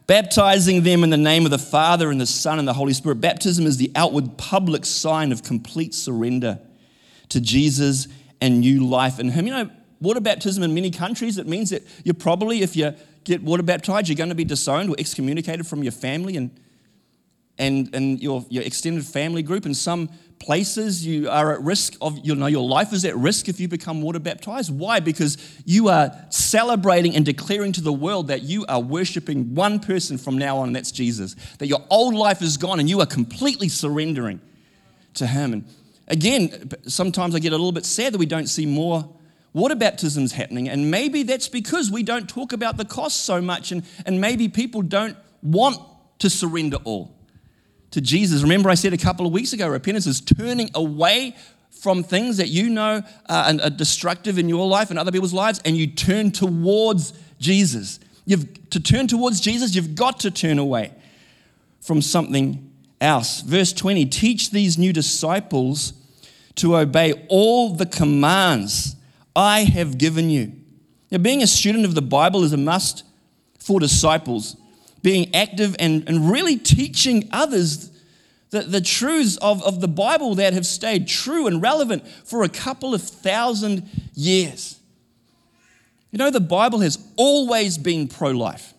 Baptizing 0.06 0.82
them 0.82 1.04
in 1.04 1.08
the 1.08 1.16
name 1.16 1.46
of 1.46 1.50
the 1.50 1.58
Father 1.58 2.10
and 2.10 2.20
the 2.20 2.26
Son 2.26 2.58
and 2.58 2.68
the 2.68 2.74
Holy 2.74 2.92
Spirit. 2.92 3.22
Baptism 3.22 3.64
is 3.64 3.78
the 3.78 3.90
outward 3.96 4.36
public 4.36 4.84
sign 4.84 5.32
of 5.32 5.42
complete 5.42 5.94
surrender 5.94 6.58
to 7.30 7.40
Jesus 7.40 8.06
and 8.40 8.60
new 8.60 8.86
life 8.86 9.18
in 9.18 9.30
Him. 9.30 9.46
You 9.46 9.52
know, 9.52 9.70
water 10.00 10.20
baptism 10.20 10.62
in 10.62 10.74
many 10.74 10.90
countries, 10.90 11.38
it 11.38 11.46
means 11.46 11.70
that 11.70 11.82
you're 12.04 12.14
probably, 12.14 12.62
if 12.62 12.76
you 12.76 12.94
get 13.24 13.42
water 13.42 13.62
baptized, 13.62 14.08
you're 14.08 14.16
going 14.16 14.30
to 14.30 14.34
be 14.34 14.44
disowned 14.44 14.90
or 14.90 14.96
excommunicated 14.98 15.66
from 15.66 15.82
your 15.82 15.92
family 15.92 16.36
and, 16.36 16.50
and, 17.58 17.94
and 17.94 18.20
your, 18.20 18.44
your 18.48 18.62
extended 18.62 19.04
family 19.04 19.42
group. 19.42 19.66
In 19.66 19.74
some 19.74 20.08
places, 20.38 21.06
you 21.06 21.28
are 21.28 21.52
at 21.52 21.60
risk 21.60 21.96
of, 22.00 22.18
you 22.24 22.34
know, 22.34 22.46
your 22.46 22.66
life 22.66 22.94
is 22.94 23.04
at 23.04 23.14
risk 23.14 23.48
if 23.48 23.60
you 23.60 23.68
become 23.68 24.00
water 24.00 24.18
baptized. 24.18 24.76
Why? 24.76 24.98
Because 24.98 25.36
you 25.66 25.88
are 25.88 26.12
celebrating 26.30 27.14
and 27.14 27.26
declaring 27.26 27.72
to 27.72 27.82
the 27.82 27.92
world 27.92 28.28
that 28.28 28.42
you 28.42 28.64
are 28.66 28.80
worshiping 28.80 29.54
one 29.54 29.80
person 29.80 30.16
from 30.16 30.38
now 30.38 30.56
on, 30.58 30.68
and 30.68 30.76
that's 30.76 30.90
Jesus. 30.90 31.36
That 31.58 31.66
your 31.66 31.84
old 31.90 32.14
life 32.14 32.40
is 32.40 32.56
gone 32.56 32.80
and 32.80 32.88
you 32.88 33.00
are 33.00 33.06
completely 33.06 33.68
surrendering 33.68 34.40
to 35.14 35.26
Him. 35.26 35.52
And 35.52 35.64
again, 36.10 36.70
sometimes 36.86 37.34
I 37.34 37.38
get 37.38 37.52
a 37.52 37.56
little 37.56 37.72
bit 37.72 37.86
sad 37.86 38.12
that 38.12 38.18
we 38.18 38.26
don't 38.26 38.48
see 38.48 38.66
more 38.66 39.08
water 39.52 39.74
baptisms 39.74 40.32
happening. 40.32 40.68
And 40.68 40.90
maybe 40.90 41.22
that's 41.22 41.48
because 41.48 41.90
we 41.90 42.02
don't 42.02 42.28
talk 42.28 42.52
about 42.52 42.76
the 42.76 42.84
cost 42.84 43.24
so 43.24 43.40
much, 43.40 43.72
and, 43.72 43.84
and 44.04 44.20
maybe 44.20 44.48
people 44.48 44.82
don't 44.82 45.16
want 45.42 45.78
to 46.18 46.28
surrender 46.28 46.76
all 46.84 47.16
to 47.92 48.00
Jesus. 48.00 48.42
Remember, 48.42 48.68
I 48.68 48.74
said 48.74 48.92
a 48.92 48.98
couple 48.98 49.26
of 49.26 49.32
weeks 49.32 49.52
ago 49.52 49.68
repentance 49.68 50.06
is 50.06 50.20
turning 50.20 50.70
away 50.74 51.36
from 51.70 52.02
things 52.02 52.36
that 52.36 52.48
you 52.48 52.68
know 52.68 53.02
uh, 53.28 53.54
are, 53.60 53.66
are 53.66 53.70
destructive 53.70 54.38
in 54.38 54.48
your 54.48 54.66
life 54.66 54.90
and 54.90 54.98
other 54.98 55.12
people's 55.12 55.32
lives, 55.32 55.60
and 55.64 55.76
you 55.76 55.86
turn 55.86 56.30
towards 56.30 57.12
Jesus. 57.38 58.00
You've 58.26 58.70
to 58.70 58.80
turn 58.80 59.06
towards 59.06 59.40
Jesus, 59.40 59.74
you've 59.74 59.94
got 59.94 60.20
to 60.20 60.30
turn 60.30 60.58
away 60.58 60.92
from 61.80 62.02
something 62.02 62.70
else. 63.00 63.40
Verse 63.40 63.72
20 63.72 64.06
teach 64.06 64.50
these 64.50 64.76
new 64.76 64.92
disciples 64.92 65.94
to 66.56 66.76
obey 66.76 67.26
all 67.28 67.74
the 67.74 67.86
commands 67.86 68.96
I 69.34 69.60
have 69.64 69.98
given 69.98 70.30
you. 70.30 70.52
Now, 71.10 71.18
being 71.18 71.42
a 71.42 71.46
student 71.46 71.84
of 71.84 71.94
the 71.94 72.02
Bible 72.02 72.44
is 72.44 72.52
a 72.52 72.56
must 72.56 73.04
for 73.58 73.80
disciples. 73.80 74.56
Being 75.02 75.34
active 75.34 75.74
and, 75.78 76.06
and 76.08 76.30
really 76.30 76.56
teaching 76.56 77.28
others 77.32 77.90
the, 78.50 78.62
the 78.62 78.80
truths 78.80 79.36
of, 79.38 79.62
of 79.62 79.80
the 79.80 79.88
Bible 79.88 80.34
that 80.36 80.52
have 80.52 80.66
stayed 80.66 81.08
true 81.08 81.46
and 81.46 81.62
relevant 81.62 82.06
for 82.06 82.42
a 82.42 82.48
couple 82.48 82.94
of 82.94 83.02
thousand 83.02 83.88
years. 84.14 84.78
You 86.10 86.18
know, 86.18 86.30
the 86.30 86.40
Bible 86.40 86.80
has 86.80 86.98
always 87.16 87.78
been 87.78 88.08
pro 88.08 88.30
life. 88.30 88.74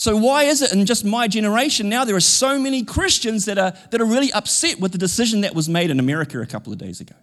So, 0.00 0.16
why 0.16 0.44
is 0.44 0.62
it 0.62 0.72
in 0.72 0.86
just 0.86 1.04
my 1.04 1.28
generation 1.28 1.90
now 1.90 2.06
there 2.06 2.16
are 2.16 2.20
so 2.20 2.58
many 2.58 2.84
Christians 2.84 3.44
that 3.44 3.58
are, 3.58 3.74
that 3.90 4.00
are 4.00 4.06
really 4.06 4.32
upset 4.32 4.80
with 4.80 4.92
the 4.92 4.98
decision 4.98 5.42
that 5.42 5.54
was 5.54 5.68
made 5.68 5.90
in 5.90 6.00
America 6.00 6.40
a 6.40 6.46
couple 6.46 6.72
of 6.72 6.78
days 6.78 7.02
ago? 7.02 7.14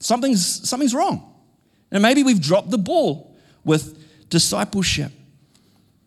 Something's, 0.00 0.68
something's 0.68 0.94
wrong. 0.94 1.34
And 1.90 2.02
maybe 2.02 2.22
we've 2.22 2.42
dropped 2.42 2.68
the 2.68 2.76
ball 2.76 3.34
with 3.64 4.28
discipleship. 4.28 5.12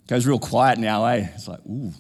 Goes 0.06 0.28
real 0.28 0.38
quiet 0.38 0.78
now, 0.78 1.06
eh? 1.06 1.30
It's 1.34 1.48
like, 1.48 1.66
ooh. 1.66 1.94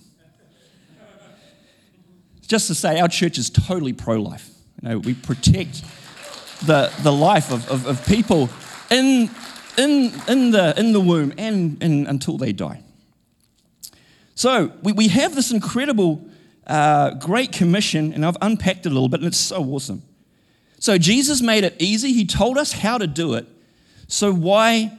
Just 2.45 2.67
to 2.67 2.75
say, 2.75 2.99
our 2.99 3.07
church 3.07 3.39
is 3.39 3.49
totally 3.49 3.93
pro 3.93 4.21
life. 4.21 4.47
You 4.83 4.89
know, 4.89 4.99
we 4.99 5.15
protect 5.15 5.81
the, 6.67 6.93
the 7.01 7.11
life 7.11 7.51
of, 7.51 7.67
of, 7.67 7.87
of 7.87 8.05
people 8.05 8.51
in, 8.91 9.31
in, 9.75 10.13
in, 10.27 10.51
the, 10.51 10.75
in 10.77 10.93
the 10.93 11.01
womb 11.01 11.33
and, 11.39 11.81
and 11.81 12.07
until 12.07 12.37
they 12.37 12.53
die. 12.53 12.83
So 14.37 14.71
we, 14.83 14.91
we 14.91 15.07
have 15.07 15.33
this 15.33 15.49
incredible, 15.49 16.23
uh, 16.67 17.15
great 17.15 17.51
commission, 17.51 18.13
and 18.13 18.23
I've 18.23 18.37
unpacked 18.39 18.85
it 18.85 18.89
a 18.89 18.93
little 18.93 19.09
bit, 19.09 19.21
and 19.21 19.27
it's 19.27 19.35
so 19.35 19.63
awesome. 19.63 20.03
So 20.77 20.99
Jesus 20.99 21.41
made 21.41 21.63
it 21.63 21.75
easy. 21.79 22.13
He 22.13 22.23
told 22.23 22.59
us 22.59 22.71
how 22.71 22.99
to 22.99 23.07
do 23.07 23.33
it. 23.33 23.47
So 24.07 24.31
why, 24.31 24.95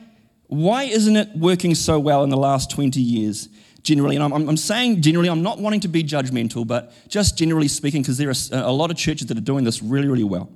why 0.48 0.82
isn't 0.82 1.14
it 1.14 1.28
working 1.36 1.76
so 1.76 2.00
well 2.00 2.24
in 2.24 2.30
the 2.30 2.36
last 2.36 2.68
20 2.72 3.00
years? 3.00 3.48
Generally, 3.84 4.16
and 4.16 4.24
I'm, 4.24 4.48
I'm 4.48 4.56
saying 4.56 5.02
generally, 5.02 5.30
I'm 5.30 5.44
not 5.44 5.60
wanting 5.60 5.80
to 5.80 5.88
be 5.88 6.02
judgmental, 6.02 6.66
but 6.66 6.92
just 7.08 7.38
generally 7.38 7.68
speaking, 7.68 8.02
because 8.02 8.18
there 8.18 8.30
are 8.30 8.34
a 8.64 8.72
lot 8.72 8.90
of 8.90 8.96
churches 8.96 9.28
that 9.28 9.38
are 9.38 9.40
doing 9.40 9.62
this 9.62 9.84
really, 9.84 10.08
really 10.08 10.24
well. 10.24 10.50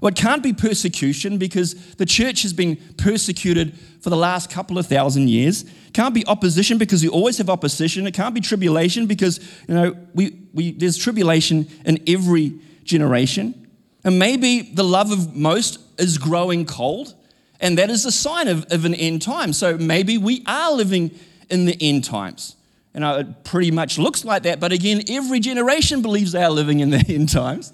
Well, 0.00 0.10
it 0.10 0.16
can't 0.16 0.42
be 0.42 0.52
persecution 0.52 1.38
because 1.38 1.94
the 1.94 2.06
church 2.06 2.42
has 2.42 2.52
been 2.52 2.76
persecuted 2.98 3.78
for 4.00 4.10
the 4.10 4.16
last 4.16 4.50
couple 4.50 4.78
of 4.78 4.86
thousand 4.86 5.28
years. 5.28 5.62
It 5.62 5.94
can't 5.94 6.14
be 6.14 6.26
opposition 6.26 6.76
because 6.76 7.02
we 7.02 7.08
always 7.08 7.38
have 7.38 7.48
opposition. 7.48 8.06
It 8.06 8.14
can't 8.14 8.34
be 8.34 8.40
tribulation 8.40 9.06
because 9.06 9.40
you 9.66 9.74
know 9.74 9.96
we, 10.14 10.38
we, 10.52 10.72
there's 10.72 10.98
tribulation 10.98 11.66
in 11.84 12.02
every 12.06 12.58
generation. 12.84 13.66
And 14.04 14.18
maybe 14.18 14.62
the 14.62 14.84
love 14.84 15.10
of 15.10 15.34
most 15.34 15.80
is 15.98 16.18
growing 16.18 16.66
cold, 16.66 17.14
and 17.58 17.78
that 17.78 17.90
is 17.90 18.04
a 18.04 18.12
sign 18.12 18.48
of, 18.48 18.66
of 18.70 18.84
an 18.84 18.94
end 18.94 19.22
time. 19.22 19.52
So 19.52 19.76
maybe 19.78 20.18
we 20.18 20.44
are 20.46 20.72
living 20.72 21.10
in 21.48 21.64
the 21.64 21.76
end 21.80 22.04
times. 22.04 22.54
You 22.94 23.02
uh, 23.02 23.12
know, 23.12 23.18
it 23.18 23.44
pretty 23.44 23.70
much 23.70 23.98
looks 23.98 24.24
like 24.24 24.44
that, 24.44 24.60
but 24.60 24.72
again, 24.72 25.02
every 25.08 25.40
generation 25.40 26.02
believes 26.02 26.32
they 26.32 26.42
are 26.42 26.50
living 26.50 26.80
in 26.80 26.90
the 26.90 27.04
end 27.08 27.30
times. 27.30 27.72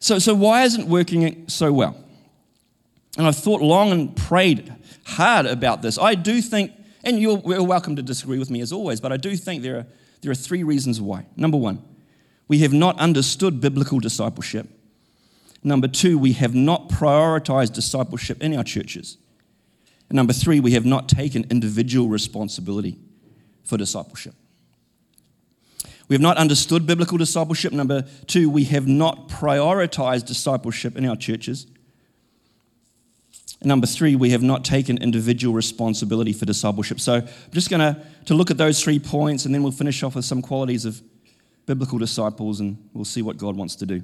So, 0.00 0.18
so 0.18 0.34
why 0.34 0.62
isn't 0.64 0.88
working 0.88 1.48
so 1.48 1.72
well? 1.72 1.96
And 3.16 3.26
I've 3.26 3.36
thought 3.36 3.60
long 3.60 3.90
and 3.90 4.14
prayed 4.16 4.72
hard 5.04 5.46
about 5.46 5.82
this. 5.82 5.98
I 5.98 6.14
do 6.14 6.40
think, 6.40 6.72
and 7.04 7.18
you're, 7.18 7.42
you're 7.44 7.64
welcome 7.64 7.96
to 7.96 8.02
disagree 8.02 8.38
with 8.38 8.50
me 8.50 8.60
as 8.60 8.72
always, 8.72 9.00
but 9.00 9.12
I 9.12 9.16
do 9.16 9.36
think 9.36 9.62
there 9.62 9.78
are, 9.78 9.86
there 10.22 10.30
are 10.30 10.36
three 10.36 10.62
reasons 10.62 11.00
why. 11.00 11.26
Number 11.36 11.56
one, 11.56 11.82
we 12.46 12.58
have 12.58 12.72
not 12.72 12.98
understood 12.98 13.60
biblical 13.60 13.98
discipleship. 13.98 14.68
Number 15.64 15.88
two, 15.88 16.18
we 16.18 16.32
have 16.34 16.54
not 16.54 16.88
prioritized 16.88 17.72
discipleship 17.72 18.42
in 18.42 18.56
our 18.56 18.64
churches. 18.64 19.18
And 20.08 20.16
number 20.16 20.32
three, 20.32 20.60
we 20.60 20.72
have 20.72 20.86
not 20.86 21.08
taken 21.08 21.44
individual 21.50 22.08
responsibility 22.08 22.98
for 23.64 23.76
discipleship. 23.76 24.34
We 26.08 26.14
have 26.14 26.22
not 26.22 26.38
understood 26.38 26.86
biblical 26.86 27.18
discipleship. 27.18 27.72
Number 27.72 28.02
two, 28.26 28.48
we 28.48 28.64
have 28.64 28.86
not 28.86 29.28
prioritized 29.28 30.26
discipleship 30.26 30.96
in 30.96 31.04
our 31.04 31.16
churches. 31.16 31.66
And 33.60 33.68
number 33.68 33.86
three, 33.86 34.16
we 34.16 34.30
have 34.30 34.42
not 34.42 34.64
taken 34.64 34.98
individual 34.98 35.54
responsibility 35.54 36.32
for 36.32 36.46
discipleship. 36.46 37.00
So 37.00 37.16
I'm 37.16 37.52
just 37.52 37.70
going 37.70 37.80
to, 37.80 38.34
look 38.34 38.50
at 38.50 38.58
those 38.58 38.82
three 38.82 38.98
points 38.98 39.46
and 39.46 39.54
then 39.54 39.62
we'll 39.62 39.72
finish 39.72 40.02
off 40.02 40.14
with 40.14 40.24
some 40.24 40.42
qualities 40.42 40.84
of 40.84 41.00
biblical 41.66 41.98
disciples 41.98 42.60
and 42.60 42.76
we'll 42.92 43.04
see 43.04 43.22
what 43.22 43.36
God 43.36 43.56
wants 43.56 43.76
to 43.76 43.86
do. 43.86 44.02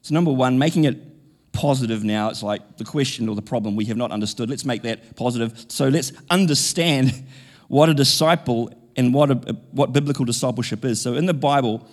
So, 0.00 0.14
number 0.14 0.32
one, 0.32 0.58
making 0.58 0.84
it 0.84 1.52
positive 1.52 2.04
now, 2.04 2.30
it's 2.30 2.42
like 2.42 2.78
the 2.78 2.84
question 2.84 3.28
or 3.28 3.34
the 3.34 3.42
problem 3.42 3.76
we 3.76 3.84
have 3.86 3.96
not 3.96 4.10
understood. 4.10 4.50
Let's 4.50 4.64
make 4.64 4.82
that 4.82 5.14
positive. 5.14 5.66
So, 5.68 5.88
let's 5.88 6.12
understand 6.30 7.24
what 7.68 7.88
a 7.88 7.94
disciple 7.94 8.70
and 8.96 9.12
what, 9.12 9.30
a, 9.30 9.34
what 9.72 9.92
biblical 9.92 10.24
discipleship 10.24 10.84
is. 10.84 11.00
So, 11.00 11.14
in 11.14 11.26
the 11.26 11.34
Bible, 11.34 11.86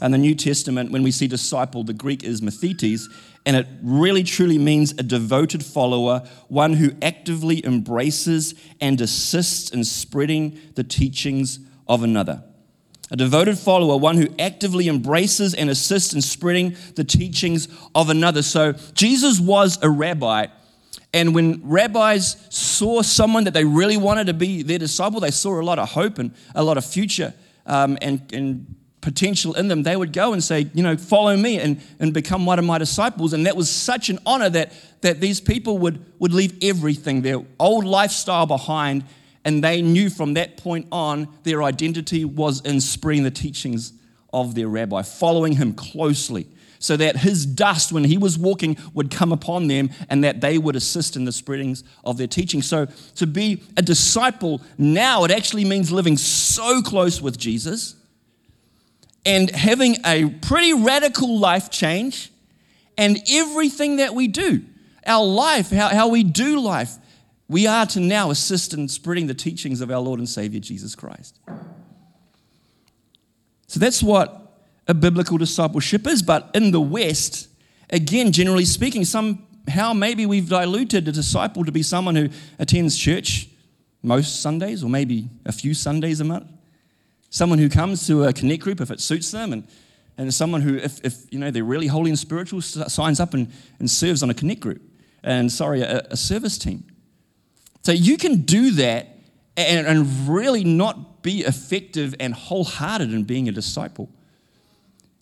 in 0.00 0.12
the 0.12 0.18
New 0.18 0.34
Testament, 0.34 0.90
when 0.90 1.02
we 1.02 1.10
see 1.10 1.26
disciple, 1.26 1.84
the 1.84 1.92
Greek 1.92 2.22
is 2.22 2.40
mathetes, 2.40 3.04
and 3.44 3.56
it 3.56 3.66
really 3.82 4.22
truly 4.22 4.58
means 4.58 4.92
a 4.92 5.02
devoted 5.02 5.64
follower, 5.64 6.28
one 6.48 6.74
who 6.74 6.92
actively 7.00 7.64
embraces 7.64 8.54
and 8.80 9.00
assists 9.00 9.70
in 9.70 9.84
spreading 9.84 10.58
the 10.74 10.84
teachings 10.84 11.60
of 11.88 12.02
another. 12.02 12.42
A 13.10 13.16
devoted 13.16 13.56
follower, 13.56 13.96
one 13.96 14.16
who 14.16 14.26
actively 14.38 14.88
embraces 14.88 15.54
and 15.54 15.70
assists 15.70 16.12
in 16.12 16.20
spreading 16.20 16.76
the 16.96 17.04
teachings 17.04 17.68
of 17.94 18.10
another. 18.10 18.42
So, 18.42 18.72
Jesus 18.94 19.40
was 19.40 19.78
a 19.82 19.88
rabbi 19.88 20.46
and 21.12 21.34
when 21.34 21.60
rabbis 21.64 22.36
saw 22.50 23.02
someone 23.02 23.44
that 23.44 23.54
they 23.54 23.64
really 23.64 23.96
wanted 23.96 24.26
to 24.26 24.34
be 24.34 24.62
their 24.62 24.78
disciple, 24.78 25.20
they 25.20 25.30
saw 25.30 25.60
a 25.60 25.62
lot 25.62 25.78
of 25.78 25.90
hope 25.90 26.18
and 26.18 26.34
a 26.54 26.62
lot 26.62 26.76
of 26.76 26.84
future 26.84 27.32
um, 27.64 27.96
and, 28.02 28.30
and 28.32 28.74
potential 29.00 29.54
in 29.54 29.68
them. 29.68 29.82
They 29.82 29.96
would 29.96 30.12
go 30.12 30.32
and 30.32 30.42
say, 30.42 30.68
you 30.74 30.82
know, 30.82 30.96
follow 30.96 31.36
me 31.36 31.58
and, 31.58 31.80
and 32.00 32.12
become 32.12 32.44
one 32.44 32.58
of 32.58 32.64
my 32.64 32.78
disciples. 32.78 33.32
And 33.32 33.46
that 33.46 33.56
was 33.56 33.70
such 33.70 34.10
an 34.10 34.18
honor 34.26 34.50
that, 34.50 34.72
that 35.02 35.20
these 35.20 35.40
people 35.40 35.78
would, 35.78 36.04
would 36.18 36.32
leave 36.32 36.58
everything, 36.62 37.22
their 37.22 37.40
old 37.58 37.84
lifestyle 37.84 38.46
behind. 38.46 39.04
And 39.44 39.62
they 39.62 39.80
knew 39.80 40.10
from 40.10 40.34
that 40.34 40.56
point 40.56 40.88
on 40.90 41.28
their 41.44 41.62
identity 41.62 42.24
was 42.24 42.60
in 42.62 42.80
spreading 42.80 43.22
the 43.22 43.30
teachings 43.30 43.92
of 44.32 44.54
their 44.54 44.68
rabbi, 44.68 45.02
following 45.02 45.52
him 45.52 45.72
closely 45.72 46.48
so 46.78 46.96
that 46.96 47.18
his 47.18 47.46
dust, 47.46 47.92
when 47.92 48.04
he 48.04 48.18
was 48.18 48.38
walking, 48.38 48.76
would 48.94 49.10
come 49.10 49.32
upon 49.32 49.68
them 49.68 49.90
and 50.08 50.22
that 50.24 50.40
they 50.40 50.58
would 50.58 50.76
assist 50.76 51.16
in 51.16 51.24
the 51.24 51.30
spreadings 51.30 51.82
of 52.04 52.16
their 52.18 52.26
teaching. 52.26 52.62
So, 52.62 52.86
to 53.16 53.26
be 53.26 53.62
a 53.76 53.82
disciple 53.82 54.60
now, 54.78 55.24
it 55.24 55.30
actually 55.30 55.64
means 55.64 55.90
living 55.90 56.16
so 56.16 56.82
close 56.82 57.20
with 57.20 57.38
Jesus 57.38 57.96
and 59.24 59.50
having 59.50 59.96
a 60.04 60.30
pretty 60.30 60.72
radical 60.72 61.38
life 61.38 61.70
change 61.70 62.30
and 62.96 63.18
everything 63.28 63.96
that 63.96 64.14
we 64.14 64.28
do, 64.28 64.64
our 65.04 65.24
life, 65.24 65.70
how, 65.70 65.88
how 65.88 66.08
we 66.08 66.22
do 66.22 66.60
life, 66.60 66.96
we 67.48 67.66
are 67.66 67.86
to 67.86 68.00
now 68.00 68.30
assist 68.30 68.72
in 68.74 68.88
spreading 68.88 69.26
the 69.26 69.34
teachings 69.34 69.80
of 69.80 69.90
our 69.90 70.00
Lord 70.00 70.18
and 70.18 70.28
Savior 70.28 70.60
Jesus 70.60 70.94
Christ. 70.94 71.38
So 73.66 73.80
that's 73.80 74.02
what 74.02 74.45
a 74.88 74.94
biblical 74.94 75.38
discipleship 75.38 76.06
is. 76.06 76.22
But 76.22 76.50
in 76.54 76.70
the 76.70 76.80
West, 76.80 77.48
again, 77.90 78.32
generally 78.32 78.64
speaking, 78.64 79.04
somehow 79.04 79.92
maybe 79.92 80.26
we've 80.26 80.48
diluted 80.48 81.08
a 81.08 81.12
disciple 81.12 81.64
to 81.64 81.72
be 81.72 81.82
someone 81.82 82.16
who 82.16 82.28
attends 82.58 82.96
church 82.96 83.48
most 84.02 84.40
Sundays 84.40 84.84
or 84.84 84.90
maybe 84.90 85.28
a 85.44 85.52
few 85.52 85.74
Sundays 85.74 86.20
a 86.20 86.24
month. 86.24 86.46
Someone 87.30 87.58
who 87.58 87.68
comes 87.68 88.06
to 88.06 88.24
a 88.24 88.32
connect 88.32 88.62
group 88.62 88.80
if 88.80 88.90
it 88.90 89.00
suits 89.00 89.30
them, 89.30 89.52
and, 89.52 89.66
and 90.16 90.32
someone 90.32 90.60
who, 90.60 90.76
if, 90.76 91.04
if 91.04 91.24
you 91.30 91.38
know 91.38 91.50
they're 91.50 91.64
really 91.64 91.88
holy 91.88 92.10
and 92.10 92.18
spiritual, 92.18 92.62
signs 92.62 93.20
up 93.20 93.34
and, 93.34 93.52
and 93.78 93.90
serves 93.90 94.22
on 94.22 94.30
a 94.30 94.34
connect 94.34 94.60
group 94.60 94.80
and 95.26 95.50
sorry, 95.50 95.82
a, 95.82 96.06
a 96.10 96.16
service 96.16 96.56
team. 96.56 96.84
So 97.82 97.92
you 97.92 98.16
can 98.16 98.42
do 98.42 98.70
that 98.72 99.08
and, 99.56 99.86
and 99.86 100.28
really 100.28 100.64
not 100.64 101.22
be 101.22 101.40
effective 101.40 102.14
and 102.20 102.32
wholehearted 102.32 103.12
in 103.12 103.24
being 103.24 103.48
a 103.48 103.52
disciple. 103.52 104.08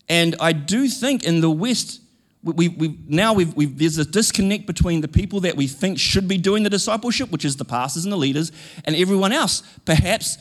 And 0.07 0.35
I 0.39 0.51
do 0.51 0.87
think 0.87 1.23
in 1.23 1.41
the 1.41 1.49
West, 1.49 2.01
we, 2.43 2.69
we, 2.69 2.99
now 3.07 3.33
we've, 3.33 3.53
we've, 3.55 3.77
there's 3.77 3.97
a 3.97 4.05
disconnect 4.05 4.67
between 4.67 5.01
the 5.01 5.07
people 5.07 5.39
that 5.41 5.55
we 5.55 5.67
think 5.67 5.97
should 5.97 6.27
be 6.27 6.37
doing 6.37 6.63
the 6.63 6.69
discipleship, 6.69 7.31
which 7.31 7.43
is 7.43 7.55
the 7.55 7.65
pastors 7.65 8.05
and 8.05 8.13
the 8.13 8.17
leaders, 8.17 8.51
and 8.83 8.95
everyone 8.95 9.31
else. 9.31 9.63
Perhaps, 9.83 10.37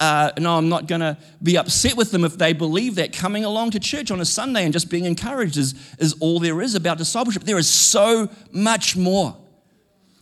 uh, 0.00 0.32
no, 0.38 0.58
I'm 0.58 0.68
not 0.68 0.88
going 0.88 1.02
to 1.02 1.16
be 1.40 1.56
upset 1.56 1.96
with 1.96 2.10
them 2.10 2.24
if 2.24 2.36
they 2.36 2.52
believe 2.52 2.96
that 2.96 3.12
coming 3.12 3.44
along 3.44 3.70
to 3.72 3.80
church 3.80 4.10
on 4.10 4.20
a 4.20 4.24
Sunday 4.24 4.64
and 4.64 4.72
just 4.72 4.90
being 4.90 5.04
encouraged 5.04 5.56
is, 5.56 5.74
is 6.00 6.14
all 6.18 6.40
there 6.40 6.60
is 6.60 6.74
about 6.74 6.98
discipleship. 6.98 7.44
There 7.44 7.58
is 7.58 7.68
so 7.68 8.28
much 8.50 8.96
more. 8.96 9.36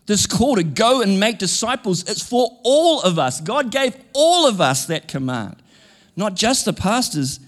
This 0.07 0.27
call 0.27 0.57
to 0.57 0.63
go 0.63 1.01
and 1.01 1.19
make 1.19 1.39
disciples, 1.39 2.03
it's 2.09 2.23
for 2.23 2.59
all 2.63 3.01
of 3.01 3.19
us. 3.19 3.41
God 3.41 3.71
gave 3.71 3.97
all 4.13 4.47
of 4.47 4.61
us 4.61 4.85
that 4.87 5.09
command, 5.09 5.57
not 6.15 6.35
just 6.35 6.67
the 6.67 6.75
pastors 6.75 7.41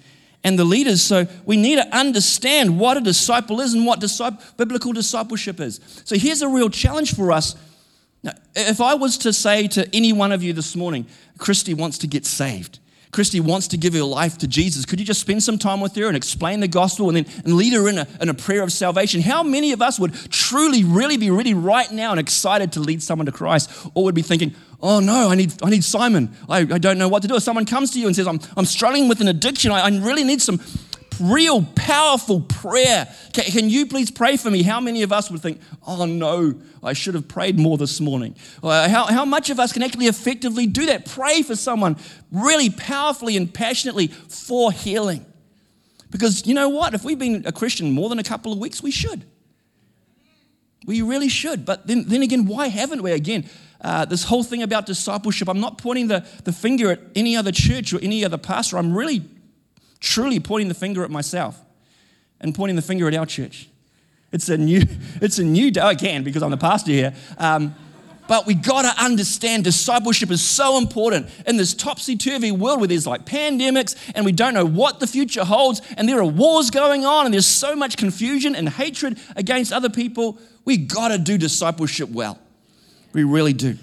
and 0.45 0.59
the 0.59 0.65
leaders. 0.65 1.03
So 1.03 1.27
we 1.45 1.57
need 1.57 1.77
to 1.77 1.97
understand 1.97 2.79
what 2.79 2.97
a 2.97 3.01
disciple 3.01 3.61
is 3.61 3.75
and 3.75 3.87
what 3.87 4.01
disciple, 4.01 4.41
biblical 4.57 4.93
discipleship 4.93 5.61
is. 5.61 5.81
So 6.05 6.17
here's 6.17 6.43
a 6.43 6.49
real 6.49 6.71
challenge 6.71 7.15
for 7.15 7.33
us. 7.33 7.57
Now, 8.23 8.33
if 8.55 8.81
I 8.81 8.95
was 8.95 9.19
to 9.19 9.33
say 9.33 9.69
to 9.69 9.89
any 9.95 10.13
one 10.13 10.33
of 10.33 10.43
you 10.43 10.53
this 10.53 10.75
morning, 10.75 11.07
Christy 11.39 11.75
wants 11.75 11.99
to 11.99 12.07
get 12.07 12.27
saved, 12.27 12.79
Christy 13.17 13.41
wants 13.41 13.69
to 13.69 13.79
give 13.79 13.95
her 13.95 14.03
life 14.03 14.37
to 14.37 14.47
Jesus, 14.47 14.85
could 14.85 15.01
you 15.01 15.07
just 15.07 15.23
spend 15.23 15.43
some 15.43 15.57
time 15.57 15.81
with 15.81 15.97
her 15.97 16.07
and 16.07 16.15
explain 16.15 16.61
the 16.61 16.69
gospel 16.69 17.09
and 17.09 17.17
then 17.17 17.27
and 17.47 17.55
lead 17.55 17.73
her 17.73 17.89
in 17.89 17.97
a, 17.97 18.07
in 18.21 18.29
a 18.29 18.35
prayer 18.35 18.63
of 18.63 18.71
salvation? 18.71 19.23
How 19.23 19.43
many 19.43 19.73
of 19.73 19.81
us 19.81 19.99
would 19.99 20.13
truly, 20.31 20.85
really 20.85 21.17
be 21.17 21.31
ready 21.31 21.55
right 21.55 21.91
now 21.91 22.11
and 22.11 22.21
excited 22.21 22.73
to 22.73 22.81
lead 22.81 23.03
someone 23.03 23.25
to 23.25 23.33
Christ? 23.33 23.71
Or 23.95 24.05
would 24.05 24.15
be 24.15 24.21
thinking, 24.21 24.55
oh 24.83 25.01
no, 25.01 25.31
I 25.31 25.35
need, 25.35 25.55
I 25.63 25.71
need 25.71 25.83
Simon. 25.83 26.37
I, 26.47 26.59
I 26.59 26.77
don't 26.77 26.99
know 26.99 27.09
what 27.09 27.23
to 27.23 27.29
do. 27.29 27.37
If 27.37 27.43
someone 27.43 27.65
comes 27.65 27.91
to 27.93 27.99
you 27.99 28.07
and 28.07 28.15
says, 28.15 28.27
I'm, 28.27 28.39
I'm 28.55 28.67
struggling 28.67 29.09
with 29.09 29.23
an 29.23 29.29
addiction, 29.29 29.73
I, 29.73 29.81
I 29.81 29.89
really 29.89 30.23
need 30.23 30.43
some 30.43 30.61
real 31.21 31.63
powerful 31.75 32.41
prayer. 32.41 33.09
Can, 33.33 33.45
can, 33.45 33.71
you 33.71 33.87
please 33.87 34.11
pray 34.11 34.37
for 34.37 34.51
me? 34.51 34.63
How 34.63 34.81
many 34.81 35.03
of 35.03 35.13
us 35.13 35.31
would 35.31 35.41
think, 35.41 35.61
oh 35.87 36.05
no, 36.05 36.55
I 36.83 36.93
should 36.93 37.15
have 37.15 37.29
prayed 37.29 37.59
more 37.59 37.77
this 37.77 38.01
morning? 38.01 38.37
Uh, 38.63 38.89
how, 38.89 39.07
how 39.07 39.25
much 39.25 39.51
of 39.51 39.61
us 39.61 39.73
can 39.73 39.83
actually 39.83 40.07
effectively 40.07 40.67
do 40.67 40.87
that? 40.87 41.07
Pray 41.07 41.43
for 41.43 41.57
someone 41.57 41.97
really 42.31 42.71
powerfully 42.71 43.37
and 43.37 43.53
passionately 43.53 44.09
for 44.09 44.73
healing. 44.73 45.25
Because 46.11 46.47
you 46.47 46.55
know 46.55 46.69
what? 46.69 46.95
If 46.95 47.05
we've 47.05 47.19
been 47.19 47.45
a 47.47 47.53
Christian 47.53 47.93
more 47.93 48.09
than 48.09 48.19
a 48.19 48.25
couple 48.25 48.53
of 48.53 48.59
weeks, 48.59 48.83
we 48.83 48.91
should. 48.91 49.25
We 50.87 51.03
really 51.03 51.29
should. 51.29 51.67
But 51.67 51.87
then, 51.87 52.05
then 52.07 52.23
again, 52.23 52.47
why 52.47 52.69
haven't 52.69 53.03
we? 53.03 53.13
Again, 53.13 53.49
uh, 53.81 54.05
this 54.05 54.25
whole 54.25 54.43
thing 54.43 54.63
about 54.63 54.87
discipleship, 54.87 55.49
I'm 55.49 55.61
not 55.61 55.79
pointing 55.79 56.07
the, 56.07 56.27
the 56.45 56.53
finger 56.53 56.93
at 56.93 57.01
any 57.15 57.37
other 57.37 57.53
church 57.53 57.93
or 57.93 57.99
any 58.01 58.25
other 58.25 58.39
pastor. 58.39 58.79
I'm 58.79 58.97
really 58.97 59.25
truly 60.01 60.41
pointing 60.41 60.69
the 60.69 60.75
finger 60.75 61.05
at 61.05 61.11
myself 61.11 61.61
and 62.41 62.55
pointing 62.55 62.77
the 62.77 62.83
finger 62.83 63.09
at 63.09 63.15
our 63.15 63.27
church. 63.27 63.69
It's 64.33 64.49
a 64.49 64.57
new, 64.57 64.83
it's 65.21 65.39
a 65.39 65.45
new 65.45 65.71
day 65.71 65.91
again 65.91 66.25
because 66.25 66.43
I'm 66.43 66.51
the 66.51 66.57
pastor 66.57 66.93
here. 66.93 67.15
Um, 67.39 67.75
but 68.29 68.47
we 68.47 68.55
got 68.55 68.83
to 68.83 69.03
understand 69.03 69.65
discipleship 69.65 70.31
is 70.31 70.43
so 70.43 70.79
important 70.79 71.29
in 71.47 71.57
this 71.57 71.75
topsy 71.75 72.17
turvy 72.17 72.51
world 72.51 72.81
where 72.81 72.89
there's 72.89 73.07
like 73.07 73.25
pandemics 73.25 73.95
and 74.15 74.25
we 74.25 74.33
don't 74.33 74.55
know 74.55 74.67
what 74.67 74.99
the 74.99 75.07
future 75.07 75.45
holds 75.45 75.81
and 75.97 76.09
there 76.09 76.19
are 76.19 76.27
wars 76.27 76.71
going 76.71 77.05
on 77.05 77.27
and 77.27 77.33
there's 77.33 77.47
so 77.47 77.77
much 77.77 77.97
confusion 77.97 78.57
and 78.57 78.69
hatred 78.69 79.19
against 79.37 79.73
other 79.73 79.89
people. 79.89 80.39
We 80.65 80.77
got 80.77 81.09
to 81.09 81.19
do 81.19 81.39
discipleship 81.39 82.11
well. 82.11 82.39
We 83.13 83.23
really 83.23 83.53
do. 83.53 83.79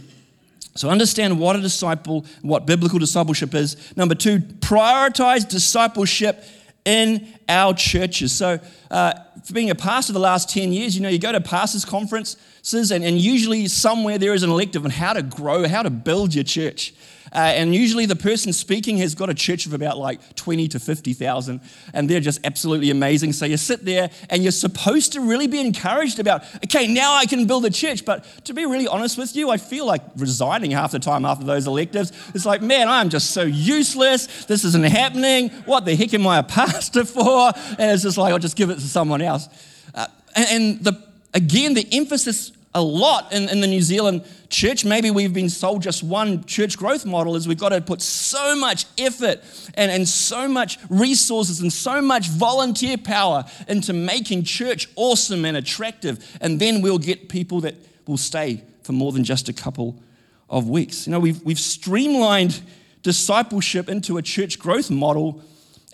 So 0.76 0.90
understand 0.90 1.40
what 1.40 1.56
a 1.56 1.62
disciple, 1.62 2.26
what 2.42 2.66
biblical 2.66 3.00
discipleship 3.00 3.54
is. 3.54 3.96
Number 3.96 4.16
two, 4.16 4.40
prioritize 4.40 5.48
discipleship 5.48 6.44
in 6.86 7.28
our 7.48 7.74
churches. 7.74 8.32
So, 8.32 8.60
uh, 8.90 9.14
for 9.44 9.54
being 9.54 9.70
a 9.70 9.76
pastor 9.76 10.14
the 10.14 10.20
last 10.20 10.50
10 10.50 10.72
years, 10.74 10.96
you 10.96 11.02
know, 11.02 11.10
you 11.10 11.20
go 11.20 11.32
to 11.32 11.42
pastors' 11.42 11.86
conferences, 11.86 12.92
and, 12.92 13.04
and 13.04 13.20
usually 13.20 13.68
somewhere 13.68 14.18
there 14.18 14.34
is 14.34 14.44
an 14.44 14.50
elective 14.50 14.84
on 14.86 14.92
how 14.92 15.14
to 15.14 15.22
grow, 15.22 15.68
how 15.68 15.84
to 15.84 15.90
build 15.90 16.34
your 16.34 16.44
church. 16.44 16.94
Uh, 17.34 17.40
and 17.40 17.74
usually 17.74 18.06
the 18.06 18.16
person 18.16 18.54
speaking 18.54 18.98
has 18.98 19.16
got 19.16 19.30
a 19.30 19.34
church 19.34 19.66
of 19.66 19.74
about 19.74 19.98
like 19.98 20.36
20 20.36 20.68
to 20.70 20.80
50,000, 20.80 21.62
and 21.94 22.10
they're 22.10 22.20
just 22.20 22.40
absolutely 22.44 22.92
amazing. 22.92 23.34
So 23.34 23.46
you 23.46 23.58
sit 23.58 23.84
there 23.84 24.10
and 24.30 24.44
you're 24.44 24.52
supposed 24.52 25.14
to 25.14 25.22
really 25.22 25.48
be 25.48 25.60
encouraged 25.60 26.20
about, 26.20 26.44
okay, 26.64 26.88
now 26.88 27.16
I 27.16 27.26
can 27.26 27.46
build 27.48 27.66
a 27.66 27.70
church. 27.70 28.06
But 28.06 28.24
to 28.46 28.54
be 28.54 28.66
really 28.66 28.88
honest 28.88 29.18
with 29.18 29.36
you, 29.36 29.50
I 29.50 29.58
feel 29.58 29.86
like 29.86 30.02
resigning 30.16 30.72
half 30.72 30.92
the 30.92 31.00
time 31.00 31.26
after 31.26 31.44
those 31.44 31.66
electives. 31.66 32.12
It's 32.36 32.46
like, 32.46 32.62
man, 32.62 32.88
I'm 32.88 33.10
just 33.10 33.32
so 33.32 33.42
useless. 33.42 34.46
This 34.46 34.64
isn't 34.64 34.86
happening. 34.86 35.50
What 35.66 35.86
the 35.86 35.96
heck 35.96 36.14
am 36.14 36.28
I 36.28 36.38
a 36.38 36.44
pastor 36.54 37.04
for? 37.04 37.52
And 37.80 37.92
it's 37.92 38.04
just 38.04 38.18
like, 38.18 38.32
I'll 38.32 38.40
just 38.40 38.56
give 38.56 38.70
it 38.70 38.76
to 38.76 38.82
someone 38.82 39.22
else. 39.22 39.50
Uh, 39.96 40.08
and, 40.36 40.48
and 40.50 40.84
the, 40.84 41.04
again, 41.34 41.74
the 41.74 41.88
emphasis 41.92 42.52
a 42.76 42.82
lot 42.82 43.32
in, 43.32 43.50
in 43.50 43.62
the 43.62 43.68
New 43.68 43.82
Zealand 43.82 44.24
church. 44.50 44.84
Maybe 44.84 45.12
we've 45.12 45.34
been 45.34 45.50
sold 45.50 45.82
just 45.82 46.04
one 46.04 46.44
church 46.46 46.78
growth 46.78 47.06
model 47.06 47.36
is 47.36 47.48
we've 47.48 47.58
got 47.58 47.70
to 47.70 47.82
put 47.82 48.02
so 48.02 48.56
much 48.56 48.86
effort 48.98 49.42
and, 49.76 49.92
and 49.92 50.08
so 50.08 50.48
much 50.48 50.80
resources 50.90 51.60
and 51.60 51.72
so 51.72 52.02
much 52.02 52.28
volunteer 52.30 52.98
power 52.98 53.46
into 53.68 53.94
making 53.94 54.44
church 54.44 54.90
awesome 54.96 55.46
and 55.46 55.58
attractive. 55.58 56.38
And 56.42 56.60
then 56.60 56.82
we'll 56.82 57.00
get 57.00 57.30
people 57.30 57.62
that 57.62 57.76
will 58.08 58.18
stay 58.18 58.64
for 58.84 58.94
more 58.94 59.12
than 59.12 59.24
just 59.24 59.50
a 59.50 59.54
couple 59.54 60.02
of 60.50 60.70
weeks. 60.70 61.08
You 61.08 61.12
know, 61.12 61.20
we've, 61.20 61.42
we've 61.44 61.60
streamlined 61.60 62.62
discipleship 63.02 63.90
into 63.90 64.18
a 64.18 64.22
church 64.22 64.60
growth 64.60 64.90
model 64.90 65.42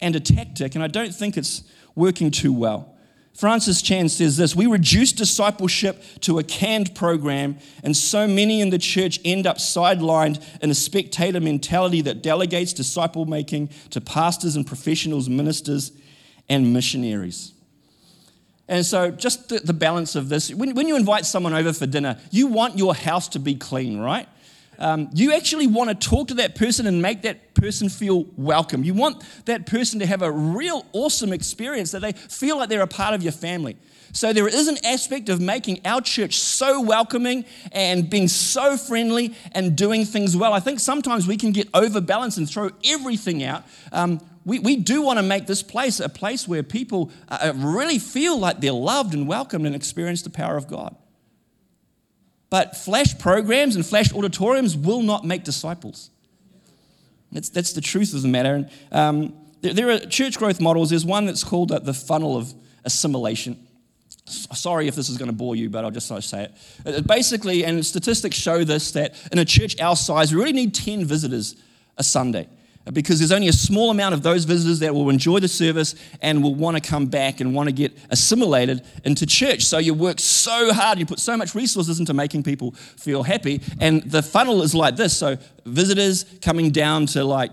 and 0.02 0.16
a 0.16 0.20
tactic, 0.20 0.76
and 0.76 0.84
I 0.84 0.88
don't 0.88 1.14
think 1.14 1.38
it's 1.38 1.64
working 1.96 2.32
too 2.32 2.54
well. 2.54 2.96
Francis 3.40 3.82
Chan 3.82 4.10
says 4.10 4.36
this 4.36 4.54
We 4.54 4.66
reduce 4.66 5.14
discipleship 5.14 6.04
to 6.22 6.40
a 6.40 6.44
canned 6.44 6.94
program, 6.94 7.58
and 7.84 7.96
so 7.96 8.28
many 8.28 8.60
in 8.60 8.70
the 8.70 8.78
church 8.78 9.18
end 9.24 9.48
up 9.48 9.60
sidelined 9.60 10.44
in 10.62 10.70
a 10.70 10.76
spectator 10.76 11.40
mentality 11.40 12.02
that 12.02 12.22
delegates 12.22 12.74
disciple 12.74 13.26
making 13.26 13.70
to 13.92 14.02
pastors 14.02 14.58
and 14.58 14.68
professionals, 14.68 15.30
ministers, 15.30 15.94
and 16.50 16.74
missionaries. 16.74 17.54
And 18.68 18.86
so, 18.86 19.10
just 19.10 19.48
the, 19.48 19.60
the 19.60 19.72
balance 19.72 20.18
of 20.18 20.28
this 20.28 20.54
when, 20.54 20.76
when 20.76 20.90
you 20.90 20.98
invite 20.98 21.26
someone 21.26 21.54
over 21.54 21.72
for 21.72 21.86
dinner, 21.86 22.20
you 22.32 22.48
want 22.48 22.78
your 22.78 22.94
house 22.94 23.30
to 23.30 23.40
be 23.40 23.56
clean, 23.56 24.02
right? 24.02 24.28
Um, 24.80 25.10
you 25.14 25.34
actually 25.34 25.68
want 25.68 25.90
to 25.90 26.10
talk 26.10 26.30
to 26.30 26.36
that 26.36 26.56
person 26.56 26.88
and 26.88 27.02
make 27.02 27.22
that 27.24 27.54
person 27.54 27.90
feel 27.90 28.26
welcome. 28.38 28.84
You 28.84 28.94
want 28.94 29.24
that 29.46 29.66
person 29.66 30.00
to 30.00 30.06
have 30.06 30.22
a 30.22 30.32
real 30.32 30.86
awesome 30.94 31.34
experience 31.34 31.92
that 31.92 32.00
they 32.02 32.14
feel 32.14 32.58
like 32.58 32.70
they're 32.70 32.82
a 32.82 32.88
part 32.88 33.14
of 33.14 33.22
your 33.22 33.34
family. 33.34 33.76
So 34.14 34.34
there 34.34 34.48
is 34.48 34.68
an 34.68 34.78
aspect 34.86 35.30
of 35.30 35.40
making 35.40 35.82
our 35.86 36.02
church 36.02 36.40
so 36.40 36.82
welcoming 36.82 37.46
and 37.72 38.10
being 38.10 38.28
so 38.28 38.76
friendly 38.76 39.36
and 39.52 39.76
doing 39.76 40.06
things 40.06 40.36
well. 40.36 40.54
I 40.54 40.60
think 40.60 40.80
sometimes 40.80 41.28
we 41.28 41.38
can 41.38 41.52
get 41.52 41.70
overbalanced 41.74 42.38
and 42.38 42.50
throw 42.50 42.72
everything 42.86 43.44
out. 43.44 43.64
Um, 43.92 44.20
we, 44.46 44.60
we 44.60 44.78
do 44.78 45.02
want 45.02 45.20
to 45.20 45.24
make 45.24 45.46
this 45.46 45.62
place 45.62 46.00
a 46.00 46.10
place 46.10 46.48
where 46.48 46.64
people 46.64 47.12
uh, 47.28 47.52
really 47.56 48.00
feel 48.00 48.40
like 48.40 48.62
they're 48.62 48.72
loved 48.72 49.14
and 49.14 49.28
welcomed 49.28 49.68
and 49.68 49.76
experience 49.76 50.22
the 50.24 50.30
power 50.30 50.58
of 50.58 50.68
God. 50.68 50.96
But 52.50 52.76
flash 52.76 53.18
programs 53.18 53.76
and 53.76 53.86
flash 53.86 54.14
auditoriums 54.14 54.76
will 54.76 55.02
not 55.02 55.24
make 55.24 55.44
disciples. 55.44 56.10
That's, 57.32 57.50
that's 57.50 57.74
the 57.74 57.82
truth 57.82 58.14
of 58.14 58.22
the 58.22 58.28
matter. 58.28 58.56
And, 58.56 58.70
um, 58.92 59.34
there, 59.62 59.74
there, 59.74 59.90
are 59.92 60.00
church 60.00 60.38
growth 60.40 60.60
models. 60.60 60.90
There's 60.90 61.06
one 61.06 61.26
that's 61.26 61.44
called 61.44 61.70
the 61.70 61.94
funnel 61.94 62.38
of 62.38 62.54
assimilation. 62.86 63.68
Sorry 64.26 64.88
if 64.88 64.96
this 64.96 65.10
is 65.10 65.18
going 65.18 65.30
to 65.30 65.36
bore 65.36 65.56
you, 65.56 65.70
but 65.70 65.84
I'll 65.84 65.92
just 65.92 66.08
say 66.08 66.44
it. 66.44 66.54
it. 66.86 67.08
Basically, 67.08 67.66
and 67.66 67.86
statistics 67.86 68.38
show 68.38 68.64
this, 68.64 68.92
that 68.92 69.16
in 69.32 69.40
a 69.40 69.46
church 69.46 69.80
our 69.80 69.96
size, 69.96 70.34
we 70.34 70.40
really 70.40 70.54
need 70.54 70.74
10 70.74 71.06
visitors 71.06 71.56
a 71.98 72.04
Sunday 72.04 72.48
because 72.94 73.20
there's 73.20 73.32
only 73.32 73.48
a 73.48 73.54
small 73.54 73.92
amount 73.92 74.14
of 74.14 74.24
those 74.24 74.46
visitors 74.46 74.80
that 74.80 74.94
will 74.94 75.10
enjoy 75.10 75.40
the 75.40 75.48
service 75.48 75.96
and 76.22 76.44
will 76.44 76.56
want 76.56 76.82
to 76.82 76.82
come 76.82 77.06
back 77.06 77.40
and 77.40 77.54
want 77.54 77.68
to 77.68 77.74
get 77.74 77.96
assimilated 78.10 78.82
into 79.04 79.26
church. 79.26 79.64
So 79.64 79.78
you 79.78 79.94
work 79.94 80.20
so 80.20 80.74
hard, 80.74 81.00
you 81.00 81.06
put 81.06 81.20
so 81.20 81.38
much 81.38 81.56
resources 81.56 82.00
into 82.00 82.14
making 82.14 82.44
people 82.44 82.72
feel 82.72 83.24
happy. 83.24 83.62
And 83.80 84.04
the 84.04 84.24
funnel 84.24 84.62
is 84.62 84.74
like 84.74 84.96
this. 84.96 85.16
So 85.16 85.38
visitors 85.70 86.26
coming 86.42 86.72
down 86.72 87.06
to 87.08 87.24
like 87.24 87.52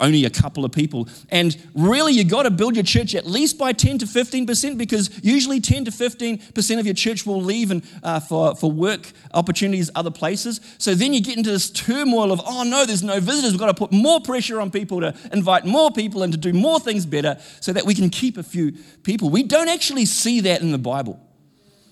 only 0.00 0.24
a 0.24 0.30
couple 0.30 0.64
of 0.64 0.72
people. 0.72 1.08
And 1.30 1.56
really, 1.74 2.12
you 2.12 2.24
got 2.24 2.44
to 2.44 2.50
build 2.50 2.76
your 2.76 2.84
church 2.84 3.14
at 3.14 3.26
least 3.26 3.58
by 3.58 3.72
10 3.72 3.98
to 3.98 4.06
15% 4.06 4.78
because 4.78 5.10
usually 5.24 5.60
10 5.60 5.86
to 5.86 5.90
15% 5.90 6.78
of 6.78 6.86
your 6.86 6.94
church 6.94 7.26
will 7.26 7.42
leave 7.42 7.70
and, 7.70 7.82
uh, 8.02 8.20
for, 8.20 8.54
for 8.54 8.70
work 8.70 9.10
opportunities 9.34 9.90
other 9.94 10.10
places. 10.10 10.60
So 10.78 10.94
then 10.94 11.12
you 11.12 11.20
get 11.20 11.36
into 11.36 11.50
this 11.50 11.70
turmoil 11.70 12.32
of, 12.32 12.40
oh 12.44 12.62
no, 12.62 12.86
there's 12.86 13.02
no 13.02 13.20
visitors. 13.20 13.52
We've 13.52 13.60
got 13.60 13.66
to 13.66 13.74
put 13.74 13.92
more 13.92 14.20
pressure 14.20 14.60
on 14.60 14.70
people 14.70 15.00
to 15.00 15.14
invite 15.32 15.64
more 15.64 15.90
people 15.90 16.22
and 16.22 16.32
to 16.32 16.38
do 16.38 16.52
more 16.52 16.80
things 16.80 17.06
better 17.06 17.38
so 17.60 17.72
that 17.72 17.84
we 17.84 17.94
can 17.94 18.10
keep 18.10 18.36
a 18.36 18.42
few 18.42 18.72
people. 19.02 19.30
We 19.30 19.42
don't 19.42 19.68
actually 19.68 20.06
see 20.06 20.40
that 20.40 20.60
in 20.60 20.70
the 20.70 20.78
Bible. 20.78 21.25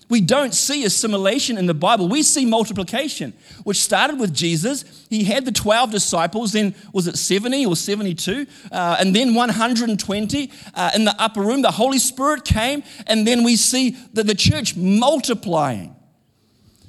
We 0.07 0.21
don't 0.21 0.53
see 0.53 0.85
assimilation 0.85 1.57
in 1.57 1.65
the 1.65 1.73
Bible. 1.73 2.07
We 2.07 2.21
see 2.21 2.45
multiplication, 2.45 3.33
which 3.63 3.81
started 3.81 4.19
with 4.19 4.33
Jesus. 4.33 5.05
He 5.09 5.23
had 5.23 5.45
the 5.45 5.51
12 5.51 5.91
disciples, 5.91 6.51
then 6.51 6.75
was 6.93 7.07
it 7.07 7.17
70 7.17 7.65
or 7.65 7.75
72? 7.75 8.45
Uh, 8.71 8.97
and 8.99 9.15
then 9.15 9.33
120 9.33 10.51
uh, 10.75 10.91
in 10.93 11.05
the 11.05 11.15
upper 11.17 11.41
room. 11.41 11.63
The 11.63 11.71
Holy 11.71 11.97
Spirit 11.97 12.45
came, 12.45 12.83
and 13.07 13.27
then 13.27 13.43
we 13.43 13.55
see 13.55 13.97
that 14.13 14.27
the 14.27 14.35
church 14.35 14.75
multiplying. 14.75 15.95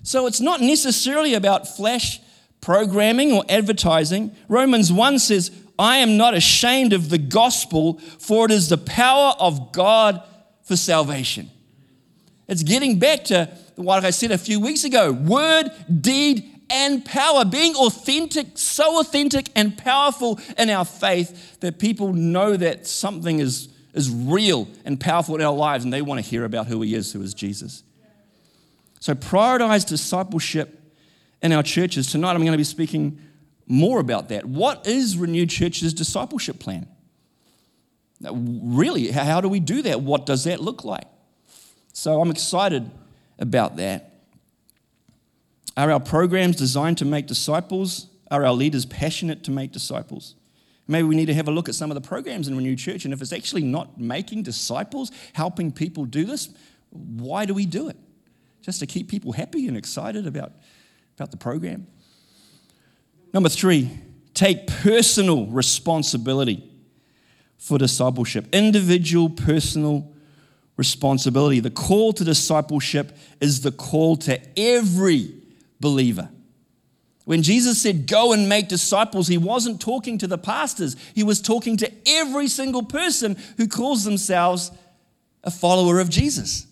So 0.03 0.27
it's 0.27 0.41
not 0.41 0.61
necessarily 0.61 1.35
about 1.35 1.67
flash 1.67 2.21
programming 2.61 3.33
or 3.33 3.45
advertising. 3.49 4.37
Romans 4.49 4.93
1 4.93 5.19
says, 5.21 5.51
I 5.79 5.99
am 5.99 6.17
not 6.17 6.35
ashamed 6.35 6.93
of 6.93 7.09
the 7.09 7.19
gospel, 7.19 7.99
for 8.19 8.45
it 8.45 8.51
is 8.51 8.69
the 8.69 8.79
power 8.79 9.35
of 9.39 9.73
God 9.73 10.23
for 10.65 10.77
salvation. 10.77 11.51
It's 12.49 12.63
getting 12.63 12.99
back 12.99 13.25
to 13.25 13.51
what 13.77 14.05
I 14.05 14.11
said 14.11 14.31
a 14.31 14.39
few 14.39 14.61
weeks 14.61 14.85
ago 14.85 15.13
word, 15.13 15.71
deed, 16.01 16.53
and 16.71 17.05
power. 17.05 17.45
Being 17.45 17.75
authentic, 17.75 18.47
so 18.55 19.01
authentic 19.01 19.49
and 19.55 19.77
powerful 19.77 20.41
in 20.59 20.71
our 20.71 20.85
faith 20.85 21.61
that 21.61 21.79
people 21.79 22.13
know 22.13 22.57
that 22.57 22.87
something 22.87 23.41
is, 23.41 23.69
is 23.95 24.11
real 24.11 24.69
and 24.85 24.99
powerful 24.99 25.35
in 25.37 25.43
our 25.43 25.55
lives 25.55 25.85
and 25.85 25.93
they 25.93 26.03
want 26.03 26.23
to 26.23 26.29
hear 26.29 26.45
about 26.45 26.67
who 26.67 26.83
He 26.83 26.95
is, 26.95 27.13
who 27.13 27.23
is 27.23 27.35
Jesus. 27.35 27.83
So 29.01 29.15
prioritize 29.15 29.87
discipleship 29.87 30.81
in 31.43 31.53
our 31.53 31.63
churches. 31.63 32.11
Tonight 32.11 32.33
I'm 32.33 32.41
going 32.41 32.53
to 32.53 32.59
be 32.59 32.65
speaking 32.65 33.21
more 33.67 34.01
about 34.01 34.29
that. 34.31 34.45
What 34.45 34.87
is 34.87 35.17
Renew 35.17 35.47
Church's 35.47 35.93
discipleship 35.93 36.59
plan? 36.59 36.89
Really, 38.21 39.11
how 39.11 39.41
do 39.41 39.49
we 39.49 39.61
do 39.61 39.83
that? 39.83 40.01
What 40.01 40.27
does 40.27 40.45
that 40.45 40.61
look 40.61 40.85
like? 40.85 41.07
So 41.97 42.21
I'm 42.21 42.31
excited 42.31 42.91
about 43.39 43.77
that. 43.77 44.13
Are 45.79 45.91
our 45.91 45.99
programs 45.99 46.57
designed 46.57 46.99
to 46.99 47.07
make 47.07 47.27
disciples? 47.27 48.09
Are 48.31 48.45
our 48.45 48.53
leaders 48.53 48.85
passionate 48.85 49.45
to 49.45 49.51
make 49.51 49.73
disciples? 49.73 50.35
Maybe 50.87 51.09
we 51.09 51.17
need 51.17 51.25
to 51.25 51.35
have 51.35 51.49
a 51.49 51.51
look 51.51 51.71
at 51.71 51.75
some 51.75 51.91
of 51.91 51.95
the 51.95 52.07
programs 52.07 52.49
in 52.49 52.55
Renew 52.55 52.77
Church, 52.77 53.07
and 53.07 53.15
if 53.15 53.23
it's 53.23 53.33
actually 53.33 53.63
not 53.63 53.99
making 53.99 54.43
disciples, 54.43 55.11
helping 55.33 55.73
people 55.73 56.05
do 56.05 56.27
this, 56.27 56.51
why 56.91 57.47
do 57.47 57.55
we 57.55 57.65
do 57.65 57.89
it? 57.89 57.97
Just 58.61 58.81
to 58.81 58.87
keep 58.87 59.09
people 59.09 59.33
happy 59.33 59.67
and 59.67 59.75
excited 59.75 60.27
about, 60.27 60.53
about 61.17 61.31
the 61.31 61.39
program? 61.39 61.87
Number 63.33 63.49
three, 63.49 63.91
take 64.35 64.67
personal 64.67 65.47
responsibility 65.47 66.63
for 67.57 67.79
discipleship. 67.79 68.49
Individual, 68.53 69.31
personal 69.31 70.13
responsibility. 70.77 71.61
The 71.61 71.71
call 71.71 72.13
to 72.15 72.25
discipleship 72.25 73.17
is 73.41 73.63
the 73.63 73.73
call 73.73 74.17
to 74.19 74.41
every 74.59 75.33
believer. 75.81 76.29
When 77.25 77.43
Jesus 77.43 77.83
said, 77.83 78.07
Go 78.07 78.33
and 78.33 78.49
make 78.49 78.69
disciples, 78.69 79.27
he 79.27 79.39
wasn't 79.39 79.81
talking 79.81 80.19
to 80.19 80.27
the 80.27 80.39
pastors, 80.39 80.97
he 81.15 81.25
was 81.25 81.41
talking 81.41 81.77
to 81.79 81.93
every 82.07 82.49
single 82.49 82.83
person 82.83 83.37
who 83.57 83.67
calls 83.67 84.05
themselves 84.05 84.71
a 85.43 85.51
follower 85.51 85.99
of 85.99 86.09
Jesus. 86.09 86.67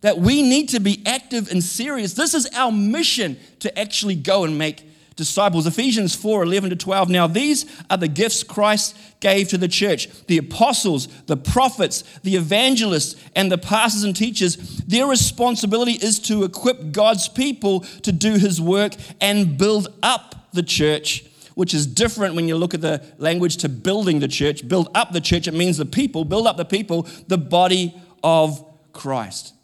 That 0.00 0.18
we 0.18 0.42
need 0.42 0.70
to 0.70 0.80
be 0.80 1.02
active 1.06 1.50
and 1.50 1.62
serious. 1.62 2.14
This 2.14 2.34
is 2.34 2.46
our 2.54 2.72
mission 2.72 3.38
to 3.60 3.78
actually 3.78 4.16
go 4.16 4.44
and 4.44 4.58
make 4.58 4.82
disciples. 5.16 5.66
Ephesians 5.66 6.14
4 6.14 6.42
11 6.42 6.70
to 6.70 6.76
12. 6.76 7.08
Now, 7.08 7.26
these 7.26 7.66
are 7.90 7.96
the 7.96 8.08
gifts 8.08 8.42
Christ 8.42 8.96
gave 9.20 9.48
to 9.48 9.58
the 9.58 9.68
church 9.68 10.08
the 10.26 10.38
apostles, 10.38 11.08
the 11.26 11.36
prophets, 11.36 12.02
the 12.22 12.36
evangelists, 12.36 13.16
and 13.34 13.50
the 13.50 13.58
pastors 13.58 14.04
and 14.04 14.14
teachers. 14.14 14.56
Their 14.86 15.06
responsibility 15.06 15.92
is 15.92 16.18
to 16.20 16.44
equip 16.44 16.92
God's 16.92 17.28
people 17.28 17.80
to 18.02 18.12
do 18.12 18.34
his 18.34 18.60
work 18.60 18.94
and 19.20 19.56
build 19.56 19.88
up 20.02 20.50
the 20.52 20.62
church. 20.62 21.24
Which 21.54 21.72
is 21.72 21.86
different 21.86 22.34
when 22.34 22.48
you 22.48 22.56
look 22.56 22.74
at 22.74 22.80
the 22.80 23.00
language 23.18 23.58
to 23.58 23.68
building 23.68 24.18
the 24.18 24.26
church. 24.26 24.66
Build 24.66 24.88
up 24.92 25.12
the 25.12 25.20
church, 25.20 25.46
it 25.46 25.54
means 25.54 25.76
the 25.76 25.86
people, 25.86 26.24
build 26.24 26.48
up 26.48 26.56
the 26.56 26.64
people, 26.64 27.06
the 27.28 27.38
body 27.38 27.94
of 28.24 28.64
Christ. 28.92 29.54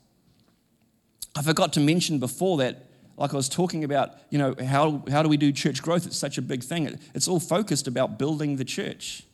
I 1.34 1.42
forgot 1.42 1.72
to 1.72 1.80
mention 1.80 2.20
before 2.20 2.58
that 2.58 2.89
like 3.20 3.34
I 3.34 3.36
was 3.36 3.50
talking 3.50 3.84
about, 3.84 4.14
you 4.30 4.38
know, 4.38 4.54
how, 4.64 5.02
how 5.10 5.22
do 5.22 5.28
we 5.28 5.36
do 5.36 5.52
church 5.52 5.82
growth? 5.82 6.06
It's 6.06 6.16
such 6.16 6.38
a 6.38 6.42
big 6.42 6.64
thing. 6.64 6.86
It, 6.86 6.98
it's 7.14 7.28
all 7.28 7.38
focused 7.38 7.86
about 7.86 8.18
building 8.18 8.56
the 8.56 8.64
church. 8.64 9.24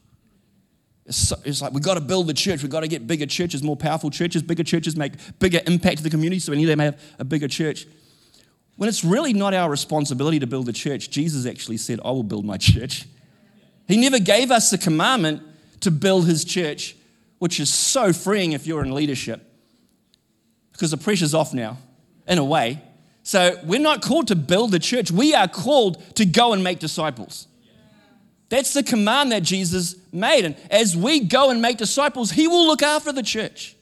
It's, 1.07 1.16
so, 1.16 1.37
it's 1.44 1.62
like 1.62 1.72
we've 1.72 1.85
got 1.85 1.94
to 1.94 2.01
build 2.01 2.27
the 2.27 2.35
church. 2.35 2.62
We've 2.62 2.70
got 2.70 2.81
to 2.81 2.88
get 2.88 3.07
bigger 3.07 3.27
churches, 3.27 3.62
more 3.62 3.77
powerful 3.77 4.11
churches. 4.11 4.42
Bigger 4.42 4.64
churches 4.64 4.96
make 4.96 5.12
bigger 5.38 5.61
impact 5.68 5.99
to 5.99 6.03
the 6.03 6.11
community, 6.11 6.40
so 6.40 6.51
we 6.51 6.59
need 6.59 6.66
to 6.66 6.83
have 6.83 7.01
a 7.20 7.25
bigger 7.25 7.46
church. 7.46 7.87
When 8.75 8.88
it's 8.88 9.05
really 9.05 9.33
not 9.33 9.55
our 9.55 9.70
responsibility 9.70 10.40
to 10.40 10.49
build 10.49 10.66
the 10.66 10.72
church, 10.72 11.09
Jesus 11.09 11.46
actually 11.46 11.77
said, 11.77 12.01
I 12.05 12.11
will 12.11 12.25
build 12.25 12.44
my 12.44 12.57
church. 12.57 13.07
He 13.87 13.96
never 13.99 14.18
gave 14.18 14.51
us 14.51 14.68
the 14.68 14.79
commandment 14.79 15.42
to 15.83 15.92
build 15.92 16.27
his 16.27 16.44
church, 16.44 16.96
which 17.38 17.61
is 17.61 17.72
so 17.72 18.12
freeing 18.12 18.51
if 18.51 18.66
you're 18.66 18.85
in 18.85 18.92
leadership. 18.92 19.49
Because 20.72 20.90
the 20.90 20.96
pressure's 20.96 21.35
off 21.35 21.55
now, 21.55 21.79
in 22.27 22.38
a 22.38 22.44
way. 22.44 22.83
So 23.27 23.59
we're 23.65 23.81
not 23.81 24.03
called 24.03 24.29
to 24.29 24.37
build 24.37 24.71
the 24.71 24.79
church, 24.79 25.11
we 25.11 25.35
are 25.35 25.49
called 25.49 26.01
to 26.15 26.25
go 26.25 26.53
and 26.53 26.62
make 26.62 26.79
disciples. 26.79 27.49
That's 28.51 28.73
the 28.73 28.85
command 28.85 29.33
that 29.33 29.43
Jesus 29.43 29.97
made. 30.12 30.45
And 30.45 30.55
as 30.71 30.97
we 30.97 31.19
go 31.19 31.51
and 31.51 31.61
make 31.61 31.77
disciples, 31.77 32.31
He 32.31 32.47
will 32.47 32.69
look 32.69 32.85
after 32.85 33.11
the 33.11 33.25
church. 33.25 33.75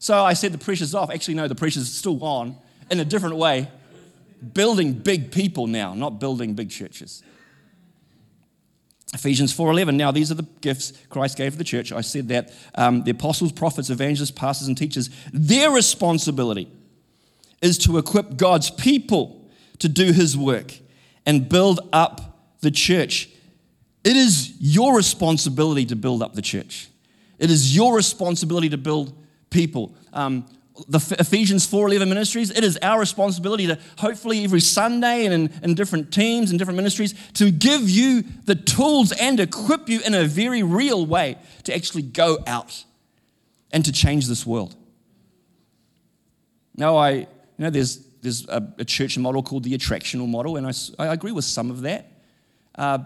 So 0.00 0.24
I 0.24 0.32
said 0.32 0.50
the 0.50 0.58
pressure's 0.58 0.92
off. 0.92 1.08
Actually, 1.08 1.34
no, 1.34 1.46
the 1.46 1.54
pressure's 1.54 1.88
still 1.92 2.22
on 2.24 2.56
in 2.90 2.98
a 2.98 3.04
different 3.04 3.36
way. 3.36 3.68
Building 4.54 4.94
big 4.94 5.30
people 5.30 5.68
now, 5.68 5.94
not 5.94 6.18
building 6.18 6.54
big 6.54 6.70
churches. 6.70 7.22
Ephesians 9.14 9.56
4:11. 9.56 9.94
Now 9.94 10.10
these 10.10 10.32
are 10.32 10.34
the 10.34 10.48
gifts 10.62 10.92
Christ 11.10 11.36
gave 11.36 11.58
the 11.58 11.64
church. 11.64 11.92
I 11.92 12.00
said 12.00 12.26
that 12.30 12.52
um, 12.74 13.04
the 13.04 13.12
apostles, 13.12 13.52
prophets, 13.52 13.88
evangelists, 13.88 14.32
pastors, 14.32 14.66
and 14.66 14.76
teachers. 14.76 15.10
Their 15.32 15.70
responsibility 15.70 16.68
is 17.62 17.78
to 17.78 17.98
equip 17.98 18.36
God's 18.36 18.70
people 18.70 19.48
to 19.78 19.88
do 19.88 20.12
his 20.12 20.36
work 20.36 20.74
and 21.24 21.48
build 21.48 21.80
up 21.92 22.38
the 22.60 22.70
church. 22.70 23.28
It 24.04 24.16
is 24.16 24.54
your 24.60 24.96
responsibility 24.96 25.84
to 25.86 25.96
build 25.96 26.22
up 26.22 26.34
the 26.34 26.42
church. 26.42 26.88
It 27.38 27.50
is 27.50 27.74
your 27.74 27.94
responsibility 27.94 28.68
to 28.70 28.78
build 28.78 29.12
people. 29.50 29.94
Um, 30.12 30.46
the 30.88 30.98
Ephesians 31.18 31.66
4:11 31.66 32.08
ministries, 32.08 32.50
it 32.50 32.62
is 32.62 32.78
our 32.82 33.00
responsibility 33.00 33.66
to 33.66 33.78
hopefully 33.98 34.44
every 34.44 34.60
Sunday 34.60 35.24
and 35.24 35.34
in, 35.34 35.60
in, 35.62 35.74
different 35.74 36.12
teams 36.12 36.50
and 36.50 36.58
different 36.58 36.76
ministries 36.76 37.14
to 37.34 37.50
give 37.50 37.88
you 37.88 38.24
the 38.44 38.54
tools 38.54 39.12
and 39.12 39.40
equip 39.40 39.88
you 39.88 40.00
in 40.00 40.14
a 40.14 40.24
very 40.24 40.62
real 40.62 41.06
way 41.06 41.38
to 41.64 41.74
actually 41.74 42.02
go 42.02 42.38
out 42.46 42.84
and 43.72 43.84
to 43.86 43.92
change 43.92 44.26
this 44.26 44.46
world. 44.46 44.76
Now, 46.76 46.96
I 46.98 47.26
you 47.58 47.64
know, 47.64 47.70
there's, 47.70 48.06
there's 48.22 48.46
a, 48.48 48.74
a 48.78 48.84
church 48.84 49.16
model 49.18 49.42
called 49.42 49.64
the 49.64 49.76
attractional 49.76 50.28
model, 50.28 50.56
and 50.56 50.66
I, 50.66 50.72
I 50.98 51.12
agree 51.12 51.32
with 51.32 51.44
some 51.44 51.70
of 51.70 51.82
that. 51.82 52.12
Uh, 52.74 52.98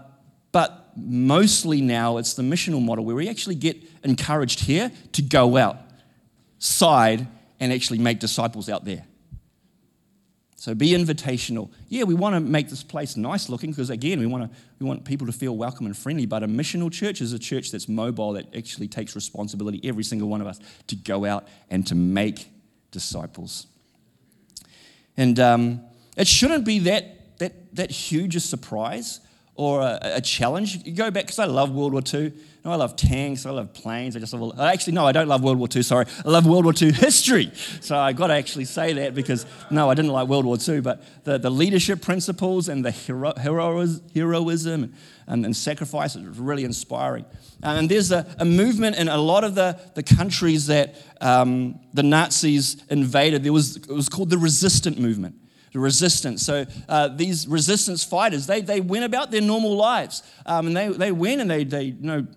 but 0.51 0.91
mostly 0.97 1.79
now 1.79 2.17
it's 2.17 2.33
the 2.33 2.43
missional 2.43 2.83
model 2.83 3.05
where 3.05 3.15
we 3.15 3.29
actually 3.29 3.55
get 3.55 3.77
encouraged 4.03 4.59
here 4.59 4.91
to 5.13 5.21
go 5.21 5.55
out, 5.55 5.77
side, 6.59 7.27
and 7.59 7.71
actually 7.71 7.99
make 7.99 8.19
disciples 8.19 8.67
out 8.67 8.83
there. 8.83 9.05
So 10.57 10.75
be 10.75 10.89
invitational. 10.89 11.71
Yeah, 11.87 12.03
we 12.03 12.13
want 12.13 12.35
to 12.35 12.39
make 12.39 12.69
this 12.69 12.83
place 12.83 13.17
nice 13.17 13.49
looking 13.49 13.71
because, 13.71 13.89
again, 13.89 14.19
we 14.19 14.27
want, 14.27 14.43
to, 14.43 14.59
we 14.79 14.85
want 14.85 15.05
people 15.05 15.25
to 15.25 15.33
feel 15.33 15.57
welcome 15.57 15.87
and 15.87 15.97
friendly. 15.97 16.27
But 16.27 16.43
a 16.43 16.47
missional 16.47 16.91
church 16.91 17.19
is 17.19 17.33
a 17.33 17.39
church 17.39 17.71
that's 17.71 17.89
mobile, 17.89 18.33
that 18.33 18.55
actually 18.55 18.87
takes 18.87 19.15
responsibility, 19.15 19.81
every 19.83 20.03
single 20.03 20.29
one 20.29 20.39
of 20.39 20.45
us, 20.45 20.59
to 20.85 20.95
go 20.95 21.25
out 21.25 21.47
and 21.71 21.87
to 21.87 21.95
make 21.95 22.47
disciples. 22.91 23.65
And 25.17 25.39
um, 25.39 25.81
it 26.17 26.27
shouldn't 26.27 26.65
be 26.65 26.79
that, 26.79 27.37
that, 27.39 27.75
that 27.75 27.91
huge 27.91 28.35
a 28.35 28.39
surprise 28.39 29.19
or 29.55 29.81
a, 29.81 29.99
a 30.01 30.21
challenge. 30.21 30.85
You 30.85 30.93
go 30.93 31.11
back, 31.11 31.23
because 31.25 31.39
I 31.39 31.45
love 31.45 31.71
World 31.71 31.93
War 31.93 32.01
II. 32.13 32.33
No, 32.63 32.71
I 32.71 32.75
love 32.75 32.95
tanks, 32.95 33.47
I 33.47 33.49
love 33.49 33.73
planes. 33.73 34.15
I 34.15 34.19
just 34.19 34.33
love, 34.33 34.59
actually, 34.59 34.93
no, 34.93 35.07
I 35.07 35.11
don't 35.11 35.27
love 35.27 35.43
World 35.43 35.57
War 35.57 35.67
II, 35.75 35.81
sorry. 35.81 36.05
I 36.23 36.29
love 36.29 36.45
World 36.45 36.63
War 36.63 36.73
II 36.79 36.91
history. 36.91 37.51
So 37.81 37.97
I 37.97 38.13
got 38.13 38.27
to 38.27 38.33
actually 38.33 38.65
say 38.65 38.93
that 38.93 39.15
because, 39.15 39.47
no, 39.71 39.89
I 39.89 39.95
didn't 39.95 40.11
like 40.11 40.27
World 40.27 40.45
War 40.45 40.57
II, 40.67 40.81
but 40.81 41.03
the, 41.23 41.39
the 41.39 41.49
leadership 41.49 42.01
principles 42.01 42.69
and 42.69 42.85
the 42.85 42.91
hero, 42.91 43.33
heroism 43.35 44.93
and, 45.27 45.45
and 45.45 45.55
sacrifice 45.55 46.15
is 46.15 46.37
really 46.37 46.63
inspiring. 46.63 47.25
And 47.63 47.89
there's 47.89 48.11
a, 48.11 48.27
a, 48.37 48.45
movement 48.45 48.95
in 48.97 49.07
a 49.07 49.17
lot 49.17 49.43
of 49.43 49.55
the, 49.55 49.79
the 49.95 50.03
countries 50.03 50.67
that 50.67 50.95
um, 51.19 51.79
the 51.93 52.03
Nazis 52.03 52.83
invaded. 52.89 53.43
There 53.43 53.53
was, 53.53 53.77
it 53.77 53.89
was 53.89 54.07
called 54.07 54.29
the 54.29 54.37
resistant 54.37 54.99
movement 54.99 55.35
the 55.71 55.79
resistance. 55.79 56.43
So 56.43 56.65
uh, 56.89 57.07
these 57.09 57.47
resistance 57.47 58.03
fighters, 58.03 58.47
they, 58.47 58.61
they 58.61 58.81
went 58.81 59.05
about 59.05 59.31
their 59.31 59.41
normal 59.41 59.75
lives. 59.75 60.23
Um, 60.45 60.67
and 60.67 60.75
they, 60.75 60.87
they 60.89 61.11
went 61.11 61.41
and 61.41 61.49
they, 61.49 61.63
they 61.63 61.83
you 61.83 61.95
know, 61.99 62.27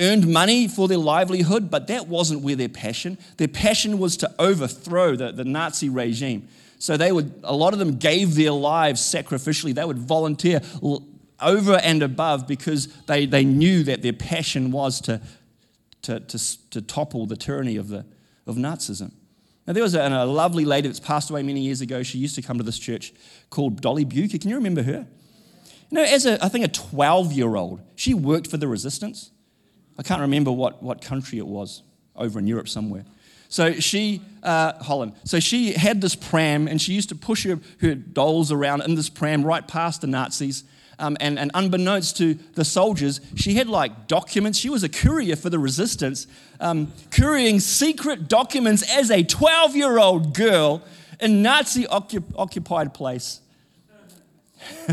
earned 0.00 0.28
money 0.28 0.68
for 0.68 0.88
their 0.88 0.98
livelihood, 0.98 1.70
but 1.70 1.88
that 1.88 2.08
wasn't 2.08 2.42
where 2.42 2.56
their 2.56 2.68
passion. 2.68 3.18
Their 3.36 3.48
passion 3.48 3.98
was 3.98 4.16
to 4.18 4.32
overthrow 4.38 5.16
the, 5.16 5.32
the 5.32 5.44
Nazi 5.44 5.88
regime. 5.88 6.48
So 6.78 6.96
they 6.96 7.12
would, 7.12 7.40
a 7.44 7.54
lot 7.54 7.72
of 7.72 7.78
them 7.78 7.96
gave 7.96 8.34
their 8.34 8.50
lives 8.50 9.00
sacrificially. 9.00 9.74
They 9.74 9.84
would 9.84 9.98
volunteer 9.98 10.60
over 11.40 11.74
and 11.74 12.02
above 12.02 12.46
because 12.46 12.88
they, 13.06 13.26
they 13.26 13.44
knew 13.44 13.84
that 13.84 14.02
their 14.02 14.12
passion 14.12 14.70
was 14.72 15.00
to, 15.02 15.20
to, 16.02 16.20
to, 16.20 16.70
to 16.70 16.82
topple 16.82 17.26
the 17.26 17.36
tyranny 17.36 17.76
of, 17.76 17.88
the, 17.88 18.04
of 18.46 18.56
Nazism. 18.56 19.12
Now, 19.66 19.72
there 19.72 19.82
was 19.82 19.94
a, 19.94 20.00
a, 20.00 20.26
lovely 20.26 20.64
lady 20.64 20.88
that's 20.88 21.00
passed 21.00 21.30
away 21.30 21.42
many 21.42 21.60
years 21.60 21.80
ago. 21.80 22.02
She 22.02 22.18
used 22.18 22.34
to 22.34 22.42
come 22.42 22.58
to 22.58 22.64
this 22.64 22.78
church 22.78 23.12
called 23.48 23.80
Dolly 23.80 24.04
Bucher. 24.04 24.38
Can 24.38 24.50
you 24.50 24.56
remember 24.56 24.82
her? 24.82 25.06
You 25.90 25.98
know, 25.98 26.02
as 26.02 26.26
a, 26.26 26.42
I 26.44 26.48
think 26.48 26.64
a 26.64 26.68
12 26.68 27.32
year 27.32 27.54
old, 27.54 27.80
she 27.94 28.12
worked 28.14 28.48
for 28.48 28.56
the 28.56 28.66
resistance. 28.66 29.30
I 29.98 30.02
can't 30.02 30.20
remember 30.20 30.50
what, 30.50 30.82
what 30.82 31.00
country 31.00 31.38
it 31.38 31.46
was, 31.46 31.82
over 32.16 32.38
in 32.38 32.46
Europe 32.46 32.68
somewhere. 32.68 33.04
So 33.48 33.74
she, 33.74 34.22
uh, 34.42 34.82
Holland, 34.82 35.12
so 35.24 35.38
she 35.38 35.72
had 35.72 36.00
this 36.00 36.14
pram 36.14 36.66
and 36.66 36.80
she 36.80 36.94
used 36.94 37.10
to 37.10 37.14
push 37.14 37.44
her, 37.44 37.60
her 37.82 37.94
dolls 37.94 38.50
around 38.50 38.80
in 38.80 38.94
this 38.94 39.10
pram 39.10 39.44
right 39.44 39.66
past 39.68 40.00
the 40.00 40.06
Nazis. 40.06 40.64
Um, 40.98 41.16
and, 41.20 41.38
and 41.38 41.50
unbeknownst 41.54 42.16
to 42.18 42.34
the 42.54 42.64
soldiers, 42.64 43.20
she 43.34 43.54
had 43.54 43.68
like 43.68 44.06
documents. 44.06 44.58
She 44.58 44.68
was 44.68 44.84
a 44.84 44.88
courier 44.88 45.36
for 45.36 45.50
the 45.50 45.58
resistance, 45.58 46.26
um, 46.60 46.92
couriering 47.10 47.60
secret 47.60 48.28
documents 48.28 48.82
as 48.94 49.10
a 49.10 49.22
12 49.22 49.74
year 49.74 49.98
old 49.98 50.34
girl 50.34 50.82
in 51.20 51.42
Nazi 51.42 51.86
occupied 51.86 52.94
place. 52.94 53.40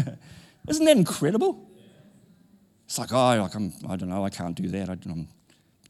Isn't 0.67 0.85
that 0.85 0.97
incredible? 0.97 1.69
It's 2.85 2.97
like, 2.97 3.11
oh, 3.11 3.41
like 3.41 3.53
I'm, 3.55 3.73
I 3.87 3.95
don't 3.95 4.09
know, 4.09 4.23
I 4.23 4.29
can't 4.29 4.55
do 4.55 4.67
that. 4.69 4.89
I, 4.89 4.93
I'm 5.05 5.27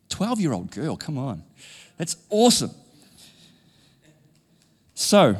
12 0.09 0.39
year 0.41 0.53
old 0.53 0.71
girl, 0.71 0.97
come 0.97 1.17
on. 1.17 1.43
That's 1.97 2.17
awesome. 2.29 2.71
So, 4.95 5.37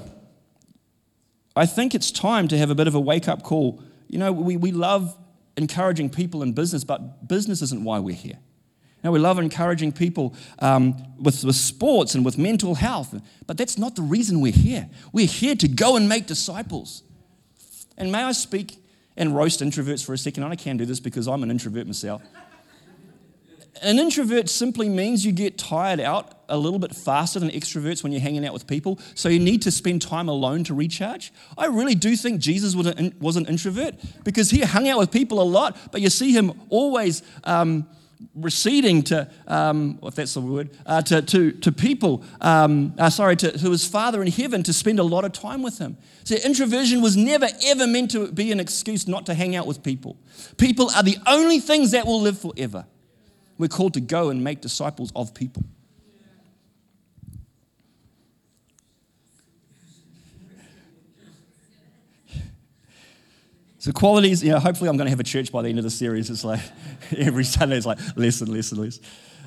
I 1.56 1.66
think 1.66 1.94
it's 1.94 2.12
time 2.12 2.48
to 2.48 2.58
have 2.58 2.70
a 2.70 2.76
bit 2.76 2.88
of 2.88 2.96
a 2.96 3.00
wake 3.00 3.28
up 3.28 3.44
call. 3.44 3.84
You 4.10 4.18
know, 4.18 4.32
we, 4.34 4.58
we 4.58 4.72
love 4.72 5.16
encouraging 5.56 6.10
people 6.10 6.44
in 6.44 6.54
business, 6.54 6.84
but 6.84 7.28
business 7.28 7.62
isn't 7.62 7.84
why 7.84 8.00
we're 8.00 8.16
here. 8.16 8.40
Now, 9.04 9.12
we 9.12 9.20
love 9.20 9.40
encouraging 9.40 9.94
people 9.94 10.36
um, 10.60 10.96
with, 11.18 11.46
with 11.46 11.56
sports 11.56 12.16
and 12.16 12.26
with 12.26 12.38
mental 12.38 12.76
health, 12.76 13.16
but 13.48 13.58
that's 13.58 13.78
not 13.78 13.96
the 13.96 14.02
reason 14.02 14.42
we're 14.42 14.52
here. 14.52 14.90
We're 15.14 15.28
here 15.28 15.56
to 15.56 15.68
go 15.70 15.96
and 15.96 16.10
make 16.10 16.26
disciples. 16.26 17.04
And 17.98 18.12
may 18.12 18.24
I 18.24 18.34
speak 18.34 18.84
and 19.16 19.36
roast 19.36 19.62
introverts 19.62 20.06
for 20.06 20.14
a 20.14 20.18
second? 20.18 20.44
I 20.44 20.56
can 20.56 20.76
do 20.76 20.86
this 20.86 21.00
because 21.00 21.28
I'm 21.28 21.44
an 21.44 21.52
introvert 21.52 21.86
myself. 21.86 22.22
An 23.82 24.00
introvert 24.00 24.50
simply 24.50 24.90
means 24.90 25.26
you 25.26 25.32
get 25.32 25.58
tired 25.58 26.00
out 26.00 26.34
a 26.50 26.58
little 26.58 26.80
bit 26.80 26.96
faster 26.96 27.40
than 27.40 27.50
extroverts 27.50 28.04
when 28.04 28.12
you're 28.12 28.22
hanging 28.22 28.46
out 28.46 28.54
with 28.54 28.68
people, 28.68 29.00
so 29.16 29.30
you 29.30 29.40
need 29.40 29.62
to 29.62 29.72
spend 29.72 30.02
time 30.02 30.28
alone 30.28 30.64
to 30.66 30.74
recharge. 30.74 31.32
I 31.58 31.68
really 31.68 31.96
do 31.96 32.16
think 32.16 32.42
Jesus 32.42 32.76
was 32.76 33.36
an, 33.36 33.46
introvert 33.46 33.96
because 34.24 34.50
he 34.50 34.62
hung 34.62 34.88
out 34.88 34.98
with 34.98 35.12
people 35.12 35.42
a 35.42 35.44
lot, 35.44 35.78
but 35.92 36.02
you 36.02 36.10
see 36.10 36.32
him 36.32 36.60
always. 36.70 37.24
Um, 37.44 37.88
receding 38.36 39.02
to, 39.02 39.30
um, 39.48 39.98
if 40.04 40.16
that's 40.16 40.34
the 40.34 40.42
word, 40.42 40.70
uh, 40.86 41.02
to, 41.04 41.22
to, 41.22 41.54
to 41.54 41.72
people, 41.72 42.22
um, 42.42 42.94
uh, 42.98 43.10
sorry, 43.10 43.38
to, 43.38 43.58
to 43.58 43.72
his 43.72 43.88
Father 43.88 44.22
in 44.22 44.30
heaven 44.30 44.62
to 44.64 44.74
spend 44.74 45.00
a 45.00 45.04
lot 45.04 45.24
of 45.24 45.32
time 45.32 45.62
with 45.62 45.78
him. 45.78 45.96
So 46.26 46.36
introversion 46.36 47.02
was 47.02 47.16
never, 47.16 47.48
ever 47.66 47.88
meant 47.88 48.12
to 48.12 48.30
be 48.30 48.52
an 48.52 48.60
excuse 48.60 49.08
not 49.08 49.26
to 49.28 49.34
hang 49.34 49.56
out 49.56 49.68
with 49.68 49.84
people. 49.84 50.18
People 50.58 50.90
are 50.96 51.04
the 51.04 51.18
only 51.28 51.60
things 51.62 51.92
that 51.92 52.06
will 52.06 52.20
live 52.20 52.38
forever. 52.38 52.86
We're 53.60 53.68
called 53.68 53.94
to 53.96 54.02
go 54.02 54.30
and 54.30 54.42
make 54.44 54.62
disciples 54.62 55.12
of 55.16 55.36
people. 55.36 55.64
So 63.82 63.94
qualities, 63.94 64.44
you 64.44 64.52
know, 64.52 64.60
hopefully 64.60 64.90
I'm 64.90 64.98
going 64.98 65.06
to 65.06 65.10
have 65.10 65.22
a 65.22 65.24
church 65.24 65.54
by 65.54 65.62
the 65.62 65.70
end 65.70 65.78
of 65.78 65.86
the 65.86 65.90
series. 65.90 66.30
It's 66.30 66.44
like 66.44 66.60
every 67.18 67.46
Sunday 67.46 67.78
it's 67.78 67.86
like 67.86 67.98
less 68.18 68.42
and 68.42 68.50
less. 68.50 69.00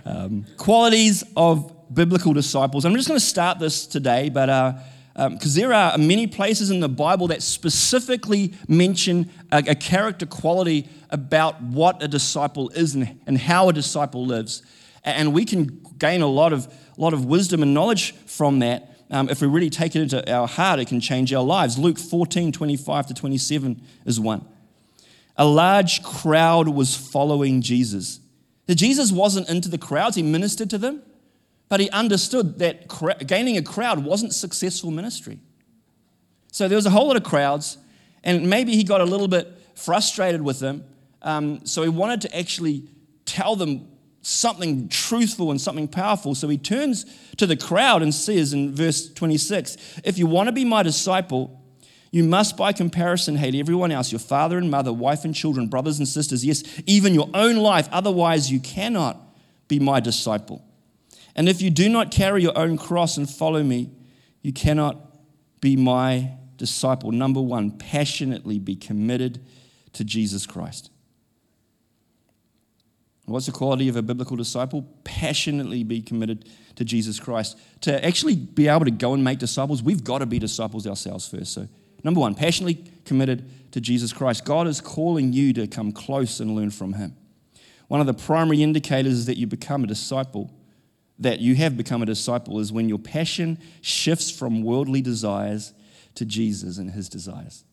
Um, 0.07 0.47
qualities 0.57 1.23
of 1.37 1.71
biblical 1.93 2.33
disciples. 2.33 2.87
I'm 2.87 2.95
just 2.95 3.09
going 3.09 3.21
to 3.21 3.27
start 3.27 3.59
this 3.59 3.87
today, 3.87 4.31
but 4.31 4.49
uh, 4.49 4.73
because 5.15 5.57
um, 5.57 5.61
there 5.61 5.73
are 5.75 5.99
many 5.99 6.27
places 6.27 6.71
in 6.71 6.81
the 6.81 6.89
Bible 6.89 7.29
that 7.29 7.43
specifically 7.43 8.55
mention 8.67 9.31
a, 9.51 9.63
a, 9.69 9.75
character 9.75 10.25
quality 10.25 10.89
about 11.11 11.61
what 11.61 12.03
a 12.03 12.09
disciple 12.09 12.71
is 12.71 12.95
and, 12.95 13.21
and 13.27 13.37
how 13.37 13.69
a 13.69 13.75
disciple 13.75 14.25
lives. 14.25 14.63
And 15.05 15.35
we 15.35 15.45
can 15.45 15.85
gain 15.99 16.23
a 16.23 16.27
lot 16.27 16.55
of, 16.55 16.73
lot 16.97 17.13
of 17.13 17.27
wisdom 17.27 17.63
and 17.63 17.75
knowledge 17.75 18.15
from 18.25 18.61
that. 18.61 18.89
Um, 19.11 19.29
if 19.29 19.43
we 19.43 19.49
really 19.49 19.69
take 19.69 19.95
it 19.95 20.01
into 20.01 20.33
our 20.33 20.49
heart, 20.49 20.81
it 20.81 20.89
can 20.89 21.01
change 21.01 21.33
our 21.35 21.45
lives. 21.45 21.79
Luke 21.79 21.99
14, 21.99 22.51
25 22.51 23.07
to 23.09 23.15
27 23.15 23.83
is 24.07 24.19
one. 24.19 24.47
A 25.37 25.45
large 25.45 26.03
crowd 26.03 26.69
was 26.69 26.97
following 26.97 27.61
Jesus. 27.61 28.21
Jesus 28.69 29.13
wasn't 29.13 29.51
into 29.51 29.69
the 29.69 29.77
crowds, 29.77 30.17
he 30.17 30.23
ministered 30.23 30.71
to 30.71 30.79
them. 30.79 31.03
But 31.73 31.81
he 31.81 31.89
understood 31.89 32.59
that 32.59 32.87
gaining 33.27 33.57
a 33.57 33.63
crowd 33.63 34.05
wasn't 34.05 34.35
successful 34.35 34.91
ministry. 34.91 35.41
So 36.53 36.69
there 36.69 36.77
was 36.77 36.85
a 36.85 36.91
whole 36.91 37.07
lot 37.07 37.17
of 37.17 37.23
crowds, 37.23 37.79
and 38.23 38.51
maybe 38.51 38.77
he 38.77 38.85
got 38.85 39.01
a 39.01 39.07
little 39.07 39.27
bit 39.27 39.51
frustrated 39.75 40.43
with 40.43 40.59
them. 40.59 40.85
Um, 41.23 41.65
so 41.65 41.83
he 41.83 41.89
wanted 41.89 42.21
to 42.21 42.39
actually 42.39 42.91
tell 43.25 43.57
them 43.57 43.89
something 44.21 44.91
truthful 44.91 45.51
and 45.51 45.59
something 45.59 45.89
powerful. 45.89 46.35
So 46.35 46.47
he 46.47 46.59
turns 46.59 47.07
to 47.39 47.47
the 47.47 47.57
crowd 47.57 48.03
and 48.03 48.15
says 48.15 48.53
in 48.53 48.75
verse 48.75 49.11
26 49.11 50.03
If 50.05 50.19
you 50.19 50.27
want 50.27 50.49
to 50.49 50.53
be 50.53 50.67
my 50.67 50.83
disciple, 50.83 51.59
you 52.11 52.23
must, 52.23 52.55
by 52.55 52.75
comparison, 52.75 53.37
hate 53.37 53.55
everyone 53.55 53.93
else 53.93 54.13
your 54.13 54.19
father 54.19 54.59
and 54.59 54.71
mother, 54.71 54.93
wife 54.93 55.25
and 55.25 55.35
children, 55.35 55.69
brothers 55.69 55.99
and 55.99 56.07
sisters, 56.07 56.45
yes, 56.45 56.65
even 56.85 57.15
your 57.15 57.31
own 57.33 57.57
life. 57.57 57.89
Otherwise, 57.93 58.53
you 58.53 58.61
cannot 58.61 59.17
be 59.69 59.79
my 59.79 60.01
disciple. 60.01 60.63
And 61.35 61.49
if 61.49 61.63
you 61.63 61.71
do 61.71 61.89
not 61.89 62.11
carry 62.11 62.43
your 62.43 62.57
own 62.57 62.77
cross 62.77 63.17
and 63.17 63.29
follow 63.29 63.63
me, 63.63 63.91
you 64.43 64.53
cannot 64.53 64.97
be 65.61 65.77
my 65.77 66.33
disciple. 66.57 67.13
Number 67.13 67.41
one, 67.41 67.71
passionately 67.71 68.59
be 68.59 68.77
committed 68.77 69.45
to 69.95 70.05
Jesus 70.05 70.47
Christ. 70.47 70.91
What's 73.25 73.47
the 73.47 73.53
quality 73.53 73.89
of 73.89 73.97
a 73.97 74.03
biblical 74.03 74.37
disciple? 74.37 74.87
Passionately 75.05 75.85
be 75.85 76.03
committed 76.03 76.49
to 76.77 76.85
Jesus 76.85 77.21
Christ. 77.21 77.57
To 77.83 78.05
actually 78.05 78.37
be 78.37 78.69
able 78.69 78.85
to 78.85 78.91
go 78.91 79.15
and 79.15 79.23
make 79.23 79.39
disciples, 79.39 79.83
we've 79.83 80.03
got 80.03 80.19
to 80.19 80.27
be 80.27 80.39
disciples 80.39 80.87
ourselves 80.87 81.29
first. 81.29 81.53
So, 81.53 81.69
number 82.03 82.21
one, 82.21 82.35
passionately 82.35 82.85
committed 83.05 83.49
to 83.73 83.81
Jesus 83.81 84.13
Christ. 84.13 84.45
God 84.45 84.67
is 84.67 84.81
calling 84.81 85.33
you 85.33 85.53
to 85.55 85.67
come 85.67 85.93
close 85.93 86.41
and 86.41 86.57
learn 86.57 86.71
from 86.71 86.95
Him. 86.95 87.17
One 87.89 88.01
of 88.01 88.07
the 88.07 88.15
primary 88.15 88.63
indicators 88.63 89.27
that 89.27 89.37
you 89.39 89.47
become 89.47 89.85
a 89.85 89.87
disciple 89.87 90.53
that 91.23 91.41
you 91.41 91.55
have 91.57 91.77
become 91.77 92.03
a 92.03 92.07
disciple 92.07 92.59
is 92.61 92.73
when 92.73 92.89
your 92.89 92.99
passion 92.99 93.59
shifts 93.81 94.31
from 94.31 94.63
worldly 94.63 95.01
desires 95.01 95.73
to 96.15 96.25
Jesus 96.25 96.79
and 96.79 96.91
his 96.91 97.09
desires. 97.09 97.65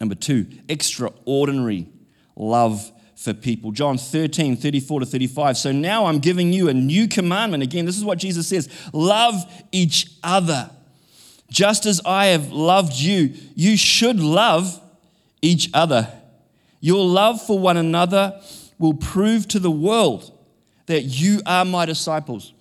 Number 0.00 0.14
two, 0.14 0.46
extraordinary 0.68 1.88
love 2.34 2.90
for 3.14 3.32
people. 3.32 3.70
John 3.70 3.98
13, 3.98 4.56
34 4.56 5.00
to 5.00 5.06
35. 5.06 5.56
So 5.56 5.72
now 5.72 6.06
I'm 6.06 6.18
giving 6.18 6.52
you 6.52 6.68
a 6.68 6.74
new 6.74 7.06
commandment. 7.06 7.62
Again, 7.62 7.84
this 7.86 7.96
is 7.96 8.04
what 8.04 8.18
Jesus 8.18 8.48
says 8.48 8.68
love 8.92 9.44
each 9.70 10.10
other. 10.24 10.70
Just 11.48 11.86
as 11.86 12.00
I 12.04 12.26
have 12.26 12.50
loved 12.50 12.94
you, 12.94 13.34
you 13.54 13.76
should 13.76 14.18
love 14.18 14.80
each 15.40 15.70
other. 15.72 16.08
Your 16.80 17.04
love 17.04 17.40
for 17.40 17.58
one 17.58 17.76
another 17.76 18.40
will 18.78 18.94
prove 18.94 19.46
to 19.48 19.60
the 19.60 19.70
world 19.70 20.32
that 20.86 21.02
you 21.02 21.40
are 21.46 21.64
my 21.64 21.86
disciples. 21.86 22.52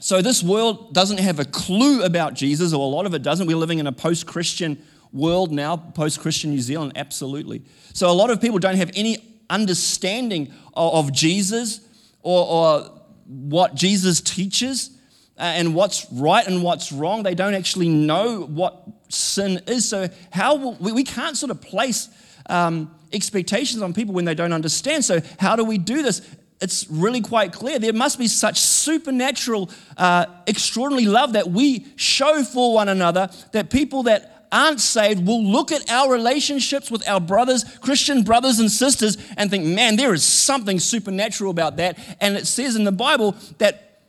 So, 0.00 0.20
this 0.20 0.42
world 0.42 0.92
doesn't 0.92 1.18
have 1.18 1.38
a 1.38 1.44
clue 1.44 2.02
about 2.02 2.34
Jesus, 2.34 2.74
or 2.74 2.80
a 2.80 2.94
lot 2.94 3.06
of 3.06 3.14
it 3.14 3.22
doesn't. 3.22 3.46
We're 3.46 3.56
living 3.56 3.78
in 3.78 3.86
a 3.86 3.92
post 3.92 4.26
Christian 4.26 4.82
world 5.12 5.50
now, 5.50 5.76
post 5.76 6.20
Christian 6.20 6.50
New 6.50 6.60
Zealand, 6.60 6.92
absolutely. 6.96 7.62
So, 7.94 8.10
a 8.10 8.12
lot 8.12 8.30
of 8.30 8.40
people 8.40 8.58
don't 8.58 8.76
have 8.76 8.90
any 8.94 9.18
understanding 9.48 10.52
of, 10.74 11.12
Jesus 11.12 11.80
or, 12.22 12.46
or 12.46 12.90
what 13.26 13.74
Jesus 13.74 14.20
teaches 14.20 14.90
uh, 15.38 15.42
and 15.42 15.74
what's 15.74 16.06
right 16.12 16.46
and 16.46 16.62
what's 16.62 16.92
wrong. 16.92 17.22
They 17.22 17.34
don't 17.34 17.54
actually 17.54 17.88
know 17.88 18.42
what 18.42 18.82
sin 19.08 19.62
is. 19.66 19.88
So, 19.88 20.08
how 20.30 20.72
we 20.80 21.04
can't 21.04 21.36
sort 21.36 21.50
of 21.50 21.60
place 21.60 22.08
um, 22.46 22.94
expectations 23.12 23.82
on 23.82 23.94
people 23.94 24.14
when 24.14 24.24
they 24.24 24.34
don't 24.34 24.52
understand. 24.52 25.04
So, 25.04 25.20
how 25.38 25.56
do 25.56 25.64
we 25.64 25.78
do 25.78 26.02
this? 26.02 26.20
It's 26.60 26.88
really 26.88 27.20
quite 27.20 27.52
clear. 27.52 27.78
There 27.78 27.92
must 27.92 28.18
be 28.18 28.28
such 28.28 28.58
supernatural, 28.58 29.70
uh, 29.96 30.26
extraordinary 30.46 31.06
love 31.06 31.34
that 31.34 31.50
we 31.50 31.86
show 31.96 32.42
for 32.42 32.74
one 32.74 32.88
another 32.88 33.28
that 33.52 33.70
people 33.70 34.04
that 34.04 34.46
aren't 34.50 34.80
saved 34.80 35.26
will 35.26 35.44
look 35.44 35.72
at 35.72 35.90
our 35.90 36.12
relationships 36.12 36.90
with 36.90 37.06
our 37.08 37.20
brothers, 37.20 37.64
Christian 37.80 38.22
brothers 38.22 38.60
and 38.60 38.70
sisters, 38.70 39.18
and 39.36 39.50
think, 39.50 39.64
man, 39.64 39.96
there 39.96 40.14
is 40.14 40.22
something 40.22 40.78
supernatural 40.78 41.50
about 41.50 41.76
that. 41.78 41.98
And 42.20 42.36
it 42.36 42.46
says 42.46 42.76
in 42.76 42.84
the 42.84 42.92
Bible 42.92 43.34
that 43.58 44.00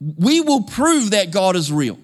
we 0.00 0.40
will 0.40 0.62
prove 0.62 1.10
that 1.10 1.32
God 1.32 1.56
is 1.56 1.72
real, 1.72 1.98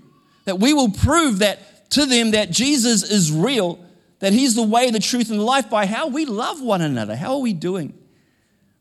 that 0.45 0.59
we 0.59 0.75
will 0.75 0.91
prove 0.91 1.39
that 1.39 1.91
to 1.91 2.05
them 2.07 2.33
that 2.33 2.51
Jesus 2.51 3.09
is 3.09 3.31
real, 3.31 3.79
that 4.19 4.33
He's 4.33 4.57
the 4.57 4.63
way, 4.63 4.91
the 4.91 4.99
truth, 4.99 5.31
and 5.31 5.39
the 5.39 5.45
life 5.45 5.71
by 5.71 5.87
how 5.87 6.09
we 6.09 6.25
love 6.25 6.61
one 6.61 6.83
another. 6.83 7.15
How 7.15 7.35
are 7.35 7.41
we 7.41 7.53
doing? 7.53 7.95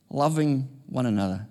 Loving 0.10 0.75
one 0.88 1.06
another. 1.06 1.48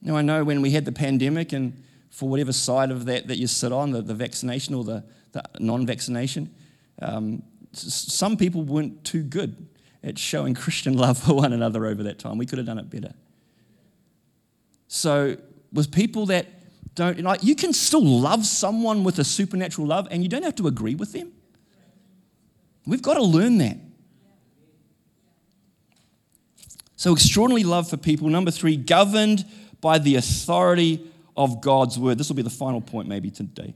Now, 0.00 0.16
I 0.16 0.22
know 0.22 0.44
when 0.44 0.62
we 0.62 0.70
had 0.70 0.84
the 0.84 0.92
pandemic, 0.92 1.52
and 1.52 1.82
for 2.10 2.28
whatever 2.28 2.52
side 2.52 2.90
of 2.90 3.04
that 3.06 3.28
that 3.28 3.38
you 3.38 3.46
sit 3.46 3.72
on, 3.72 3.92
the, 3.92 4.02
the 4.02 4.14
vaccination 4.14 4.74
or 4.74 4.84
the, 4.84 5.04
the 5.32 5.42
non 5.60 5.86
vaccination, 5.86 6.52
um, 7.00 7.42
some 7.72 8.36
people 8.36 8.62
weren't 8.62 9.04
too 9.04 9.22
good 9.22 9.68
at 10.02 10.18
showing 10.18 10.54
Christian 10.64 10.96
love 10.96 11.18
for 11.18 11.34
one 11.34 11.52
another 11.52 11.86
over 11.86 12.02
that 12.02 12.18
time. 12.18 12.38
We 12.38 12.46
could 12.46 12.58
have 12.58 12.66
done 12.66 12.78
it 12.78 12.90
better. 12.90 13.14
So, 14.88 15.36
with 15.72 15.90
people 15.90 16.26
that 16.26 16.46
don't, 16.94 17.20
like, 17.20 17.42
you 17.42 17.54
can 17.54 17.72
still 17.72 18.04
love 18.04 18.44
someone 18.44 19.04
with 19.04 19.18
a 19.18 19.24
supernatural 19.24 19.86
love 19.86 20.06
and 20.10 20.22
you 20.22 20.28
don't 20.28 20.42
have 20.42 20.56
to 20.56 20.66
agree 20.66 20.94
with 20.94 21.12
them. 21.12 21.32
We've 22.86 23.00
got 23.00 23.14
to 23.14 23.22
learn 23.22 23.58
that. 23.58 23.78
So, 27.02 27.12
extraordinary 27.12 27.64
love 27.64 27.90
for 27.90 27.96
people. 27.96 28.28
Number 28.28 28.52
three, 28.52 28.76
governed 28.76 29.44
by 29.80 29.98
the 29.98 30.14
authority 30.14 31.04
of 31.36 31.60
God's 31.60 31.98
word. 31.98 32.16
This 32.16 32.28
will 32.28 32.36
be 32.36 32.42
the 32.42 32.48
final 32.48 32.80
point, 32.80 33.08
maybe 33.08 33.28
today. 33.28 33.74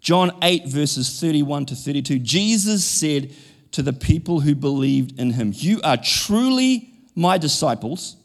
John 0.00 0.36
8, 0.42 0.66
verses 0.66 1.20
31 1.20 1.66
to 1.66 1.76
32, 1.76 2.18
Jesus 2.18 2.84
said 2.84 3.32
to 3.70 3.82
the 3.82 3.92
people 3.92 4.40
who 4.40 4.56
believed 4.56 5.16
in 5.20 5.30
him, 5.30 5.52
You 5.54 5.80
are 5.82 5.96
truly 5.96 6.92
my 7.14 7.38
disciples 7.38 8.16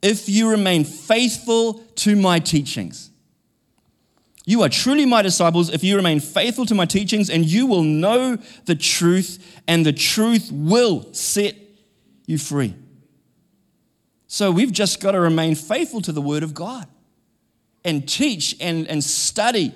if 0.00 0.28
you 0.28 0.48
remain 0.48 0.84
faithful 0.84 1.82
to 1.96 2.14
my 2.14 2.38
teachings. 2.38 3.10
You 4.44 4.62
are 4.62 4.68
truly 4.68 5.06
my 5.06 5.22
disciples 5.22 5.70
if 5.70 5.82
you 5.82 5.96
remain 5.96 6.20
faithful 6.20 6.66
to 6.66 6.74
my 6.76 6.86
teachings, 6.86 7.28
and 7.30 7.44
you 7.44 7.66
will 7.66 7.82
know 7.82 8.38
the 8.66 8.76
truth, 8.76 9.60
and 9.66 9.84
the 9.84 9.92
truth 9.92 10.52
will 10.52 11.12
set 11.12 11.56
you 12.26 12.38
free. 12.38 12.76
So 14.26 14.50
we've 14.50 14.72
just 14.72 15.00
got 15.00 15.12
to 15.12 15.20
remain 15.20 15.54
faithful 15.54 16.00
to 16.02 16.12
the 16.12 16.20
Word 16.20 16.42
of 16.42 16.54
God 16.54 16.86
and 17.84 18.08
teach 18.08 18.56
and, 18.60 18.86
and 18.88 19.02
study 19.02 19.72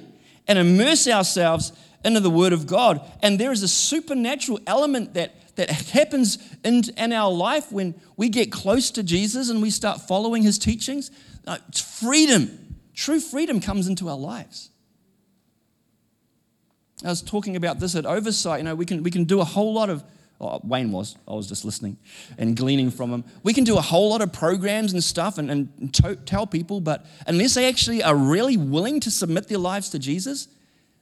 and 0.49 0.59
immerse 0.59 1.07
ourselves 1.07 1.73
into 2.05 2.21
the 2.21 2.31
Word 2.31 2.53
of 2.53 2.67
God. 2.67 3.01
And 3.23 3.39
there 3.39 3.53
is 3.53 3.63
a 3.63 3.69
supernatural 3.69 4.59
element 4.67 5.15
that, 5.15 5.35
that 5.57 5.71
happens 5.71 6.39
in, 6.65 6.83
in 6.97 7.13
our 7.13 7.31
life 7.31 7.71
when 7.71 7.95
we 8.17 8.29
get 8.29 8.51
close 8.51 8.91
to 8.93 9.03
Jesus 9.03 9.51
and 9.51 9.63
we 9.63 9.71
start 9.71 10.01
following 10.01 10.43
His 10.43 10.59
teachings. 10.59 11.11
Uh, 11.47 11.59
freedom, 11.73 12.77
true 12.95 13.21
freedom 13.21 13.61
comes 13.61 13.87
into 13.87 14.09
our 14.09 14.19
lives. 14.19 14.71
I 17.05 17.09
was 17.09 17.23
talking 17.23 17.57
about 17.57 17.79
this 17.81 17.95
at 17.95 18.05
Oversight. 18.05 18.61
You 18.61 18.65
know, 18.65 18.75
we 18.75 18.85
can, 18.85 19.03
we 19.03 19.11
can 19.11 19.25
do 19.25 19.41
a 19.41 19.45
whole 19.45 19.73
lot 19.73 19.89
of 19.89 20.05
Oh, 20.41 20.59
Wayne 20.65 20.91
was. 20.91 21.17
I 21.29 21.35
was 21.35 21.47
just 21.47 21.67
listening 21.67 21.99
and 22.39 22.57
gleaning 22.57 22.91
from 22.91 23.11
him. 23.11 23.25
We 23.43 23.53
can 23.53 23.65
do 23.65 23.77
a 23.77 23.83
whole 23.83 24.09
lot 24.09 24.23
of 24.23 24.33
programs 24.33 24.95
and 24.95 25.05
stuff 25.05 25.37
and, 25.37 25.51
and 25.51 25.95
to, 25.95 26.17
tell 26.17 26.47
people, 26.47 26.81
but 26.81 27.05
unless 27.27 27.55
they 27.55 27.69
actually 27.69 28.03
are 28.03 28.17
really 28.17 28.57
willing 28.57 29.01
to 29.01 29.11
submit 29.11 29.49
their 29.49 29.59
lives 29.59 29.91
to 29.91 29.99
Jesus, 29.99 30.49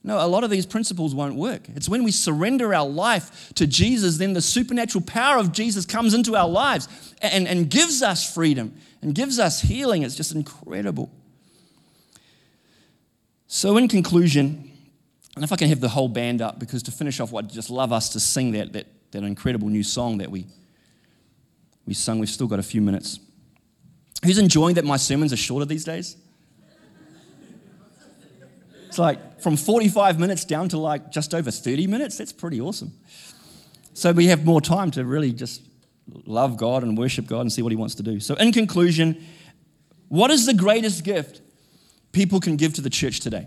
no, 0.02 0.24
a 0.24 0.26
lot 0.26 0.42
of 0.42 0.50
these 0.50 0.66
principles 0.66 1.14
won't 1.14 1.36
work. 1.36 1.68
It's 1.68 1.88
when 1.88 2.02
we 2.02 2.10
surrender 2.10 2.74
our 2.74 2.86
life 2.86 3.52
to 3.54 3.66
Jesus, 3.66 4.18
then 4.18 4.32
the 4.32 4.40
supernatural 4.40 5.04
power 5.04 5.38
of 5.38 5.52
Jesus 5.52 5.84
comes 5.84 6.14
into 6.14 6.34
our 6.34 6.48
lives 6.48 6.88
and, 7.22 7.46
and 7.46 7.70
gives 7.70 8.02
us 8.02 8.32
freedom 8.32 8.74
and 9.02 9.14
gives 9.14 9.38
us 9.38 9.60
healing. 9.60 10.02
It's 10.02 10.16
just 10.16 10.34
incredible. 10.34 11.12
So, 13.46 13.76
in 13.76 13.88
conclusion, 13.88 14.70
and 15.34 15.44
if 15.44 15.52
I 15.52 15.56
can 15.56 15.68
have 15.68 15.80
the 15.80 15.88
whole 15.88 16.08
band 16.08 16.42
up, 16.42 16.58
because 16.58 16.82
to 16.84 16.90
finish 16.90 17.20
off, 17.20 17.32
I'd 17.34 17.50
just 17.50 17.70
love 17.70 17.92
us 17.92 18.10
to 18.10 18.20
sing 18.20 18.52
that, 18.52 18.72
that 18.74 18.86
that 19.10 19.22
incredible 19.22 19.68
new 19.68 19.82
song 19.82 20.18
that 20.18 20.30
we, 20.30 20.46
we 21.86 21.94
sung. 21.94 22.18
We've 22.18 22.28
still 22.28 22.46
got 22.46 22.58
a 22.58 22.62
few 22.62 22.80
minutes. 22.80 23.20
Who's 24.24 24.38
enjoying 24.38 24.74
that 24.74 24.84
my 24.84 24.96
sermons 24.96 25.32
are 25.32 25.36
shorter 25.36 25.64
these 25.64 25.84
days? 25.84 26.16
It's 28.86 28.98
like 28.98 29.40
from 29.40 29.56
45 29.56 30.18
minutes 30.18 30.44
down 30.44 30.68
to 30.70 30.78
like 30.78 31.10
just 31.12 31.34
over 31.34 31.50
30 31.50 31.86
minutes. 31.86 32.18
That's 32.18 32.32
pretty 32.32 32.60
awesome. 32.60 32.92
So 33.94 34.12
we 34.12 34.26
have 34.26 34.44
more 34.44 34.60
time 34.60 34.90
to 34.92 35.04
really 35.04 35.32
just 35.32 35.62
love 36.24 36.56
God 36.56 36.82
and 36.82 36.96
worship 36.96 37.26
God 37.26 37.42
and 37.42 37.52
see 37.52 37.62
what 37.62 37.72
He 37.72 37.76
wants 37.76 37.94
to 37.96 38.02
do. 38.02 38.20
So, 38.20 38.34
in 38.34 38.52
conclusion, 38.52 39.24
what 40.08 40.30
is 40.30 40.46
the 40.46 40.54
greatest 40.54 41.04
gift 41.04 41.42
people 42.12 42.40
can 42.40 42.56
give 42.56 42.74
to 42.74 42.80
the 42.80 42.90
church 42.90 43.20
today? 43.20 43.46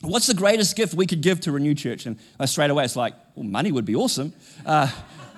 What's 0.00 0.26
the 0.26 0.34
greatest 0.34 0.76
gift 0.76 0.94
we 0.94 1.06
could 1.06 1.20
give 1.20 1.40
to 1.40 1.52
Renew 1.52 1.74
Church? 1.74 2.06
And 2.06 2.18
uh, 2.38 2.46
straight 2.46 2.70
away, 2.70 2.84
it's 2.84 2.96
like, 2.96 3.14
well, 3.34 3.44
money 3.44 3.72
would 3.72 3.84
be 3.84 3.96
awesome. 3.96 4.32
Uh, 4.64 4.90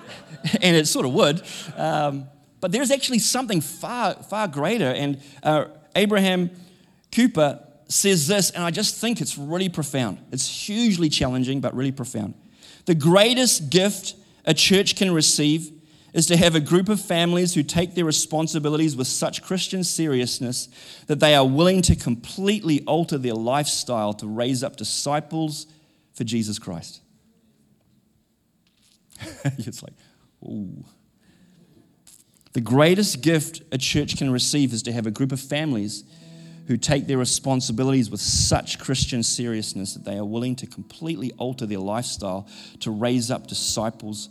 and 0.61 0.75
it 0.75 0.87
sort 0.87 1.05
of 1.05 1.13
would. 1.13 1.41
Um, 1.75 2.27
but 2.59 2.71
there's 2.71 2.91
actually 2.91 3.19
something 3.19 3.59
far, 3.59 4.13
far 4.13 4.47
greater. 4.47 4.89
And 4.89 5.19
uh, 5.41 5.65
Abraham 5.95 6.51
Cooper 7.11 7.59
says 7.87 8.27
this, 8.27 8.51
and 8.51 8.63
I 8.63 8.71
just 8.71 8.95
think 8.95 9.19
it's 9.19 9.37
really 9.37 9.67
profound. 9.67 10.19
It's 10.31 10.47
hugely 10.47 11.09
challenging, 11.09 11.59
but 11.59 11.75
really 11.75 11.91
profound. 11.91 12.35
The 12.85 12.95
greatest 12.95 13.69
gift 13.69 14.15
a 14.45 14.53
church 14.53 14.95
can 14.95 15.11
receive 15.11 15.71
is 16.13 16.25
to 16.27 16.37
have 16.37 16.55
a 16.55 16.59
group 16.59 16.89
of 16.89 16.99
families 16.99 17.53
who 17.53 17.63
take 17.63 17.95
their 17.95 18.05
responsibilities 18.05 18.95
with 18.95 19.07
such 19.07 19.41
Christian 19.41 19.83
seriousness 19.83 20.67
that 21.07 21.19
they 21.19 21.35
are 21.35 21.47
willing 21.47 21.81
to 21.83 21.95
completely 21.95 22.83
alter 22.85 23.17
their 23.17 23.33
lifestyle 23.33 24.13
to 24.15 24.27
raise 24.27 24.63
up 24.63 24.75
disciples 24.75 25.67
for 26.13 26.23
Jesus 26.23 26.59
Christ. 26.59 27.01
it's 29.45 29.81
like, 29.81 29.93
ooh. 30.43 30.83
The 32.53 32.61
greatest 32.61 33.21
gift 33.21 33.61
a 33.71 33.77
church 33.77 34.17
can 34.17 34.29
receive 34.29 34.73
is 34.73 34.83
to 34.83 34.91
have 34.91 35.07
a 35.07 35.11
group 35.11 35.31
of 35.31 35.39
families 35.39 36.03
who 36.67 36.75
take 36.75 37.07
their 37.07 37.17
responsibilities 37.17 38.09
with 38.09 38.19
such 38.19 38.77
Christian 38.77 39.23
seriousness 39.23 39.93
that 39.93 40.03
they 40.03 40.17
are 40.17 40.25
willing 40.25 40.55
to 40.57 40.67
completely 40.67 41.31
alter 41.37 41.65
their 41.65 41.79
lifestyle 41.79 42.47
to 42.81 42.91
raise 42.91 43.31
up 43.31 43.47
disciples 43.47 44.29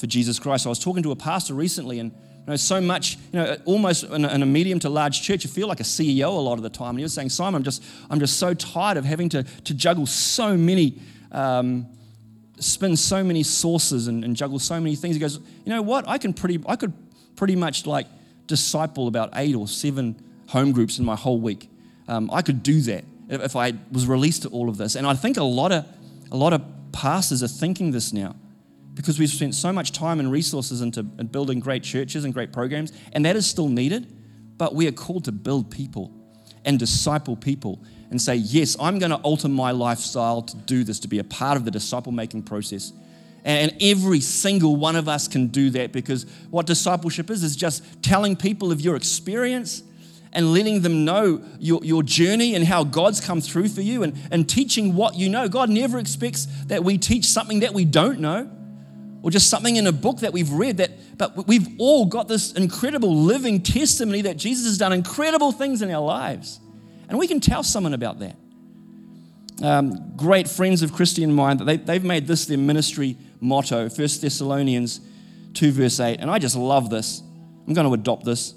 for 0.00 0.06
Jesus 0.06 0.38
Christ. 0.38 0.66
I 0.66 0.70
was 0.70 0.78
talking 0.78 1.02
to 1.02 1.12
a 1.12 1.16
pastor 1.16 1.52
recently, 1.52 1.98
and 1.98 2.10
you 2.10 2.46
know, 2.46 2.56
so 2.56 2.80
much, 2.80 3.16
you 3.32 3.38
know, 3.38 3.56
almost 3.66 4.04
in 4.04 4.24
a, 4.24 4.28
in 4.34 4.42
a, 4.42 4.46
medium 4.46 4.78
to 4.80 4.88
large 4.88 5.20
church, 5.22 5.44
you 5.44 5.50
feel 5.50 5.68
like 5.68 5.80
a 5.80 5.84
CEO 5.84 6.28
a 6.28 6.40
lot 6.40 6.54
of 6.54 6.62
the 6.62 6.70
time. 6.70 6.90
And 6.90 6.98
he 6.98 7.02
was 7.02 7.12
saying, 7.12 7.28
Simon, 7.28 7.56
I'm 7.56 7.62
just, 7.62 7.84
I'm 8.08 8.18
just 8.18 8.38
so 8.38 8.54
tired 8.54 8.96
of 8.96 9.04
having 9.04 9.28
to, 9.28 9.42
to 9.42 9.74
juggle 9.74 10.06
so 10.06 10.56
many, 10.56 10.98
um, 11.32 11.86
spin 12.58 12.96
so 12.96 13.22
many 13.22 13.42
sources 13.42 14.08
and, 14.08 14.24
and 14.24 14.34
juggle 14.34 14.58
so 14.58 14.80
many 14.80 14.96
things. 14.96 15.14
He 15.16 15.20
goes, 15.20 15.36
you 15.36 15.70
know 15.70 15.82
what? 15.82 16.08
I 16.08 16.16
can 16.16 16.32
pretty, 16.32 16.60
I 16.66 16.76
could 16.76 16.94
pretty 17.36 17.56
much 17.56 17.86
like 17.86 18.06
disciple 18.46 19.06
about 19.06 19.30
eight 19.34 19.54
or 19.54 19.68
seven 19.68 20.16
home 20.48 20.72
groups 20.72 20.98
in 20.98 21.04
my 21.04 21.16
whole 21.16 21.38
week. 21.38 21.68
Um, 22.08 22.30
I 22.32 22.40
could 22.40 22.62
do 22.62 22.80
that 22.82 23.04
if 23.28 23.54
I 23.54 23.74
was 23.92 24.06
released 24.06 24.42
to 24.42 24.48
all 24.48 24.70
of 24.70 24.78
this. 24.78 24.96
And 24.96 25.06
I 25.06 25.14
think 25.14 25.36
a 25.36 25.44
lot 25.44 25.72
of, 25.72 25.86
a 26.32 26.36
lot 26.36 26.54
of 26.54 26.62
pastors 26.90 27.42
are 27.42 27.48
thinking 27.48 27.90
this 27.90 28.14
now 28.14 28.34
because 28.94 29.18
we've 29.18 29.30
spent 29.30 29.54
so 29.54 29.72
much 29.72 29.92
time 29.92 30.20
and 30.20 30.30
resources 30.30 30.80
into 30.80 31.02
building 31.02 31.60
great 31.60 31.82
churches 31.82 32.24
and 32.24 32.34
great 32.34 32.52
programs, 32.52 32.92
and 33.12 33.24
that 33.24 33.36
is 33.36 33.46
still 33.46 33.68
needed. 33.68 34.16
But 34.56 34.74
we 34.74 34.86
are 34.88 34.92
called 34.92 35.24
to 35.24 35.32
build 35.32 35.70
people 35.70 36.12
and 36.64 36.78
disciple 36.78 37.36
people 37.36 37.82
and 38.10 38.20
say, 38.20 38.34
Yes, 38.34 38.76
I'm 38.80 38.98
going 38.98 39.10
to 39.10 39.16
alter 39.18 39.48
my 39.48 39.70
lifestyle 39.70 40.42
to 40.42 40.56
do 40.56 40.84
this, 40.84 41.00
to 41.00 41.08
be 41.08 41.18
a 41.18 41.24
part 41.24 41.56
of 41.56 41.64
the 41.64 41.70
disciple 41.70 42.12
making 42.12 42.42
process. 42.42 42.92
And 43.42 43.74
every 43.80 44.20
single 44.20 44.76
one 44.76 44.96
of 44.96 45.08
us 45.08 45.26
can 45.26 45.46
do 45.46 45.70
that 45.70 45.92
because 45.92 46.26
what 46.50 46.66
discipleship 46.66 47.30
is, 47.30 47.42
is 47.42 47.56
just 47.56 48.02
telling 48.02 48.36
people 48.36 48.70
of 48.70 48.82
your 48.82 48.96
experience 48.96 49.82
and 50.34 50.52
letting 50.52 50.82
them 50.82 51.06
know 51.06 51.42
your, 51.58 51.80
your 51.82 52.02
journey 52.02 52.54
and 52.54 52.66
how 52.66 52.84
God's 52.84 53.20
come 53.20 53.40
through 53.40 53.68
for 53.68 53.80
you 53.80 54.02
and, 54.02 54.14
and 54.30 54.46
teaching 54.46 54.94
what 54.94 55.14
you 55.14 55.30
know. 55.30 55.48
God 55.48 55.70
never 55.70 55.98
expects 55.98 56.46
that 56.66 56.84
we 56.84 56.98
teach 56.98 57.24
something 57.24 57.60
that 57.60 57.72
we 57.72 57.86
don't 57.86 58.20
know 58.20 58.50
or 59.22 59.30
just 59.30 59.48
something 59.48 59.76
in 59.76 59.86
a 59.86 59.92
book 59.92 60.20
that 60.20 60.32
we've 60.32 60.50
read 60.50 60.78
that 60.78 60.90
but 61.18 61.46
we've 61.46 61.68
all 61.78 62.06
got 62.06 62.28
this 62.28 62.52
incredible 62.52 63.14
living 63.14 63.62
testimony 63.62 64.22
that 64.22 64.38
Jesus 64.38 64.64
has 64.64 64.78
done 64.78 64.92
incredible 64.92 65.52
things 65.52 65.82
in 65.82 65.90
our 65.90 66.02
lives. 66.02 66.60
And 67.10 67.18
we 67.18 67.26
can 67.26 67.40
tell 67.40 67.62
someone 67.62 67.92
about 67.92 68.20
that. 68.20 68.36
Um, 69.62 70.16
great 70.16 70.48
friends 70.48 70.80
of 70.82 70.94
Christian 70.94 71.32
Mind, 71.34 71.60
they, 71.60 71.76
they've 71.76 72.02
made 72.02 72.26
this 72.26 72.46
their 72.46 72.56
ministry 72.56 73.18
motto, 73.40 73.82
1 73.82 73.90
Thessalonians 73.90 75.00
2, 75.52 75.72
verse 75.72 76.00
8. 76.00 76.20
And 76.20 76.30
I 76.30 76.38
just 76.38 76.56
love 76.56 76.88
this. 76.88 77.22
I'm 77.66 77.74
going 77.74 77.86
to 77.86 77.92
adopt 77.92 78.24
this. 78.24 78.54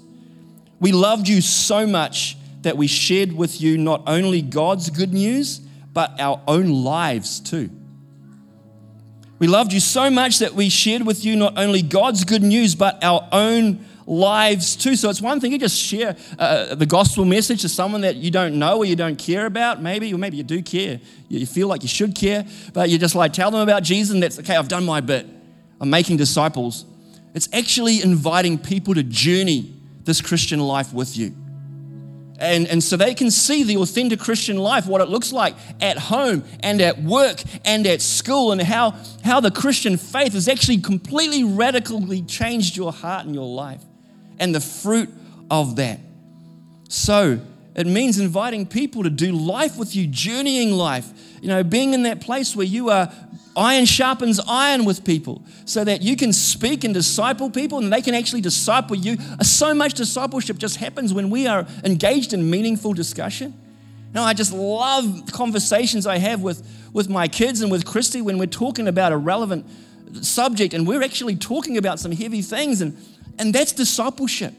We 0.80 0.92
loved 0.92 1.28
you 1.28 1.42
so 1.42 1.86
much 1.86 2.38
that 2.62 2.78
we 2.78 2.86
shared 2.86 3.32
with 3.32 3.60
you 3.60 3.76
not 3.76 4.04
only 4.06 4.40
God's 4.40 4.88
good 4.88 5.12
news, 5.12 5.58
but 5.92 6.18
our 6.18 6.40
own 6.48 6.82
lives 6.82 7.40
too. 7.40 7.70
We 9.44 9.48
loved 9.48 9.74
you 9.74 9.80
so 9.80 10.08
much 10.08 10.38
that 10.38 10.54
we 10.54 10.70
shared 10.70 11.04
with 11.04 11.22
you 11.22 11.36
not 11.36 11.58
only 11.58 11.82
God's 11.82 12.24
good 12.24 12.42
news, 12.42 12.74
but 12.74 13.04
our 13.04 13.28
own 13.30 13.84
lives 14.06 14.74
too. 14.74 14.96
So 14.96 15.10
it's 15.10 15.20
one 15.20 15.38
thing 15.38 15.50
to 15.50 15.58
just 15.58 15.78
share 15.78 16.16
uh, 16.38 16.74
the 16.74 16.86
gospel 16.86 17.26
message 17.26 17.60
to 17.60 17.68
someone 17.68 18.00
that 18.00 18.16
you 18.16 18.30
don't 18.30 18.58
know 18.58 18.78
or 18.78 18.86
you 18.86 18.96
don't 18.96 19.18
care 19.18 19.44
about, 19.44 19.82
maybe, 19.82 20.14
or 20.14 20.16
maybe 20.16 20.38
you 20.38 20.44
do 20.44 20.62
care. 20.62 20.98
You 21.28 21.44
feel 21.44 21.68
like 21.68 21.82
you 21.82 21.90
should 21.90 22.14
care, 22.14 22.46
but 22.72 22.88
you 22.88 22.98
just 22.98 23.14
like 23.14 23.34
tell 23.34 23.50
them 23.50 23.60
about 23.60 23.82
Jesus 23.82 24.14
and 24.14 24.22
that's 24.22 24.38
okay, 24.38 24.56
I've 24.56 24.68
done 24.68 24.86
my 24.86 25.02
bit. 25.02 25.26
I'm 25.78 25.90
making 25.90 26.16
disciples. 26.16 26.86
It's 27.34 27.50
actually 27.52 28.00
inviting 28.02 28.56
people 28.56 28.94
to 28.94 29.02
journey 29.02 29.74
this 30.04 30.22
Christian 30.22 30.60
life 30.60 30.94
with 30.94 31.18
you. 31.18 31.34
And, 32.38 32.66
and 32.66 32.82
so 32.82 32.96
they 32.96 33.14
can 33.14 33.30
see 33.30 33.62
the 33.62 33.76
authentic 33.76 34.18
Christian 34.18 34.56
life, 34.56 34.86
what 34.86 35.00
it 35.00 35.08
looks 35.08 35.32
like 35.32 35.54
at 35.80 35.96
home 35.96 36.44
and 36.60 36.80
at 36.80 37.00
work 37.00 37.42
and 37.64 37.86
at 37.86 38.02
school, 38.02 38.50
and 38.50 38.60
how, 38.60 38.96
how 39.24 39.40
the 39.40 39.52
Christian 39.52 39.96
faith 39.96 40.32
has 40.32 40.48
actually 40.48 40.78
completely 40.78 41.44
radically 41.44 42.22
changed 42.22 42.76
your 42.76 42.92
heart 42.92 43.24
and 43.26 43.34
your 43.34 43.46
life, 43.46 43.82
and 44.38 44.54
the 44.54 44.60
fruit 44.60 45.10
of 45.50 45.76
that. 45.76 46.00
So 46.88 47.38
it 47.76 47.86
means 47.86 48.18
inviting 48.18 48.66
people 48.66 49.04
to 49.04 49.10
do 49.10 49.32
life 49.32 49.76
with 49.76 49.94
you, 49.94 50.06
journeying 50.06 50.72
life, 50.72 51.08
you 51.40 51.48
know, 51.48 51.62
being 51.62 51.94
in 51.94 52.02
that 52.02 52.20
place 52.20 52.56
where 52.56 52.66
you 52.66 52.90
are 52.90 53.12
Iron 53.56 53.84
sharpens 53.84 54.40
iron 54.48 54.84
with 54.84 55.04
people 55.04 55.42
so 55.64 55.84
that 55.84 56.02
you 56.02 56.16
can 56.16 56.32
speak 56.32 56.82
and 56.82 56.92
disciple 56.92 57.50
people 57.50 57.78
and 57.78 57.92
they 57.92 58.02
can 58.02 58.14
actually 58.14 58.40
disciple 58.40 58.96
you. 58.96 59.16
Uh, 59.38 59.44
so 59.44 59.72
much 59.74 59.94
discipleship 59.94 60.58
just 60.58 60.76
happens 60.78 61.14
when 61.14 61.30
we 61.30 61.46
are 61.46 61.66
engaged 61.84 62.32
in 62.32 62.50
meaningful 62.50 62.92
discussion 62.94 63.54
know, 64.14 64.22
I 64.22 64.32
just 64.32 64.52
love 64.52 65.24
conversations 65.32 66.06
I 66.06 66.18
have 66.18 66.40
with, 66.40 66.66
with 66.92 67.08
my 67.08 67.28
kids 67.28 67.60
and 67.60 67.70
with 67.70 67.84
Christy 67.84 68.22
when 68.22 68.38
we're 68.38 68.46
talking 68.46 68.86
about 68.86 69.12
a 69.12 69.16
relevant 69.16 69.66
subject 70.24 70.72
and 70.72 70.86
we're 70.86 71.02
actually 71.02 71.36
talking 71.36 71.76
about 71.76 71.98
some 71.98 72.12
heavy 72.12 72.40
things. 72.40 72.80
And, 72.80 72.96
and 73.38 73.52
that's 73.52 73.72
discipleship. 73.72 74.54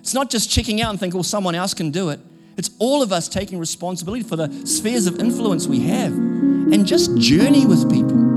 It's 0.00 0.14
not 0.14 0.30
just 0.30 0.50
checking 0.50 0.82
out 0.82 0.90
and 0.90 1.00
think, 1.00 1.14
well, 1.14 1.22
someone 1.22 1.54
else 1.54 1.74
can 1.74 1.90
do 1.90 2.10
it. 2.10 2.18
It's 2.56 2.70
all 2.80 3.02
of 3.02 3.12
us 3.12 3.28
taking 3.28 3.58
responsibility 3.58 4.24
for 4.24 4.34
the 4.34 4.66
spheres 4.66 5.06
of 5.06 5.20
influence 5.20 5.68
we 5.68 5.80
have 5.80 6.12
and 6.12 6.84
just 6.84 7.16
journey 7.16 7.66
with 7.66 7.88
people. 7.90 8.27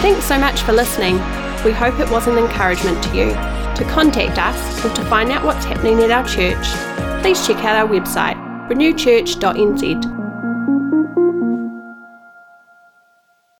Thanks 0.00 0.24
so 0.24 0.38
much 0.38 0.62
for 0.62 0.72
listening. 0.72 1.16
We 1.62 1.72
hope 1.72 2.00
it 2.00 2.10
was 2.10 2.26
an 2.26 2.38
encouragement 2.38 3.04
to 3.04 3.16
you. 3.16 3.30
To 3.76 3.86
contact 3.90 4.38
us 4.38 4.84
or 4.84 4.94
to 4.94 5.04
find 5.04 5.30
out 5.30 5.44
what's 5.44 5.64
happening 5.66 6.00
at 6.00 6.10
our 6.10 6.26
church, 6.26 6.66
please 7.22 7.46
check 7.46 7.62
out 7.64 7.76
our 7.76 7.86
website, 7.86 8.36
renewchurch.nz 8.68 10.29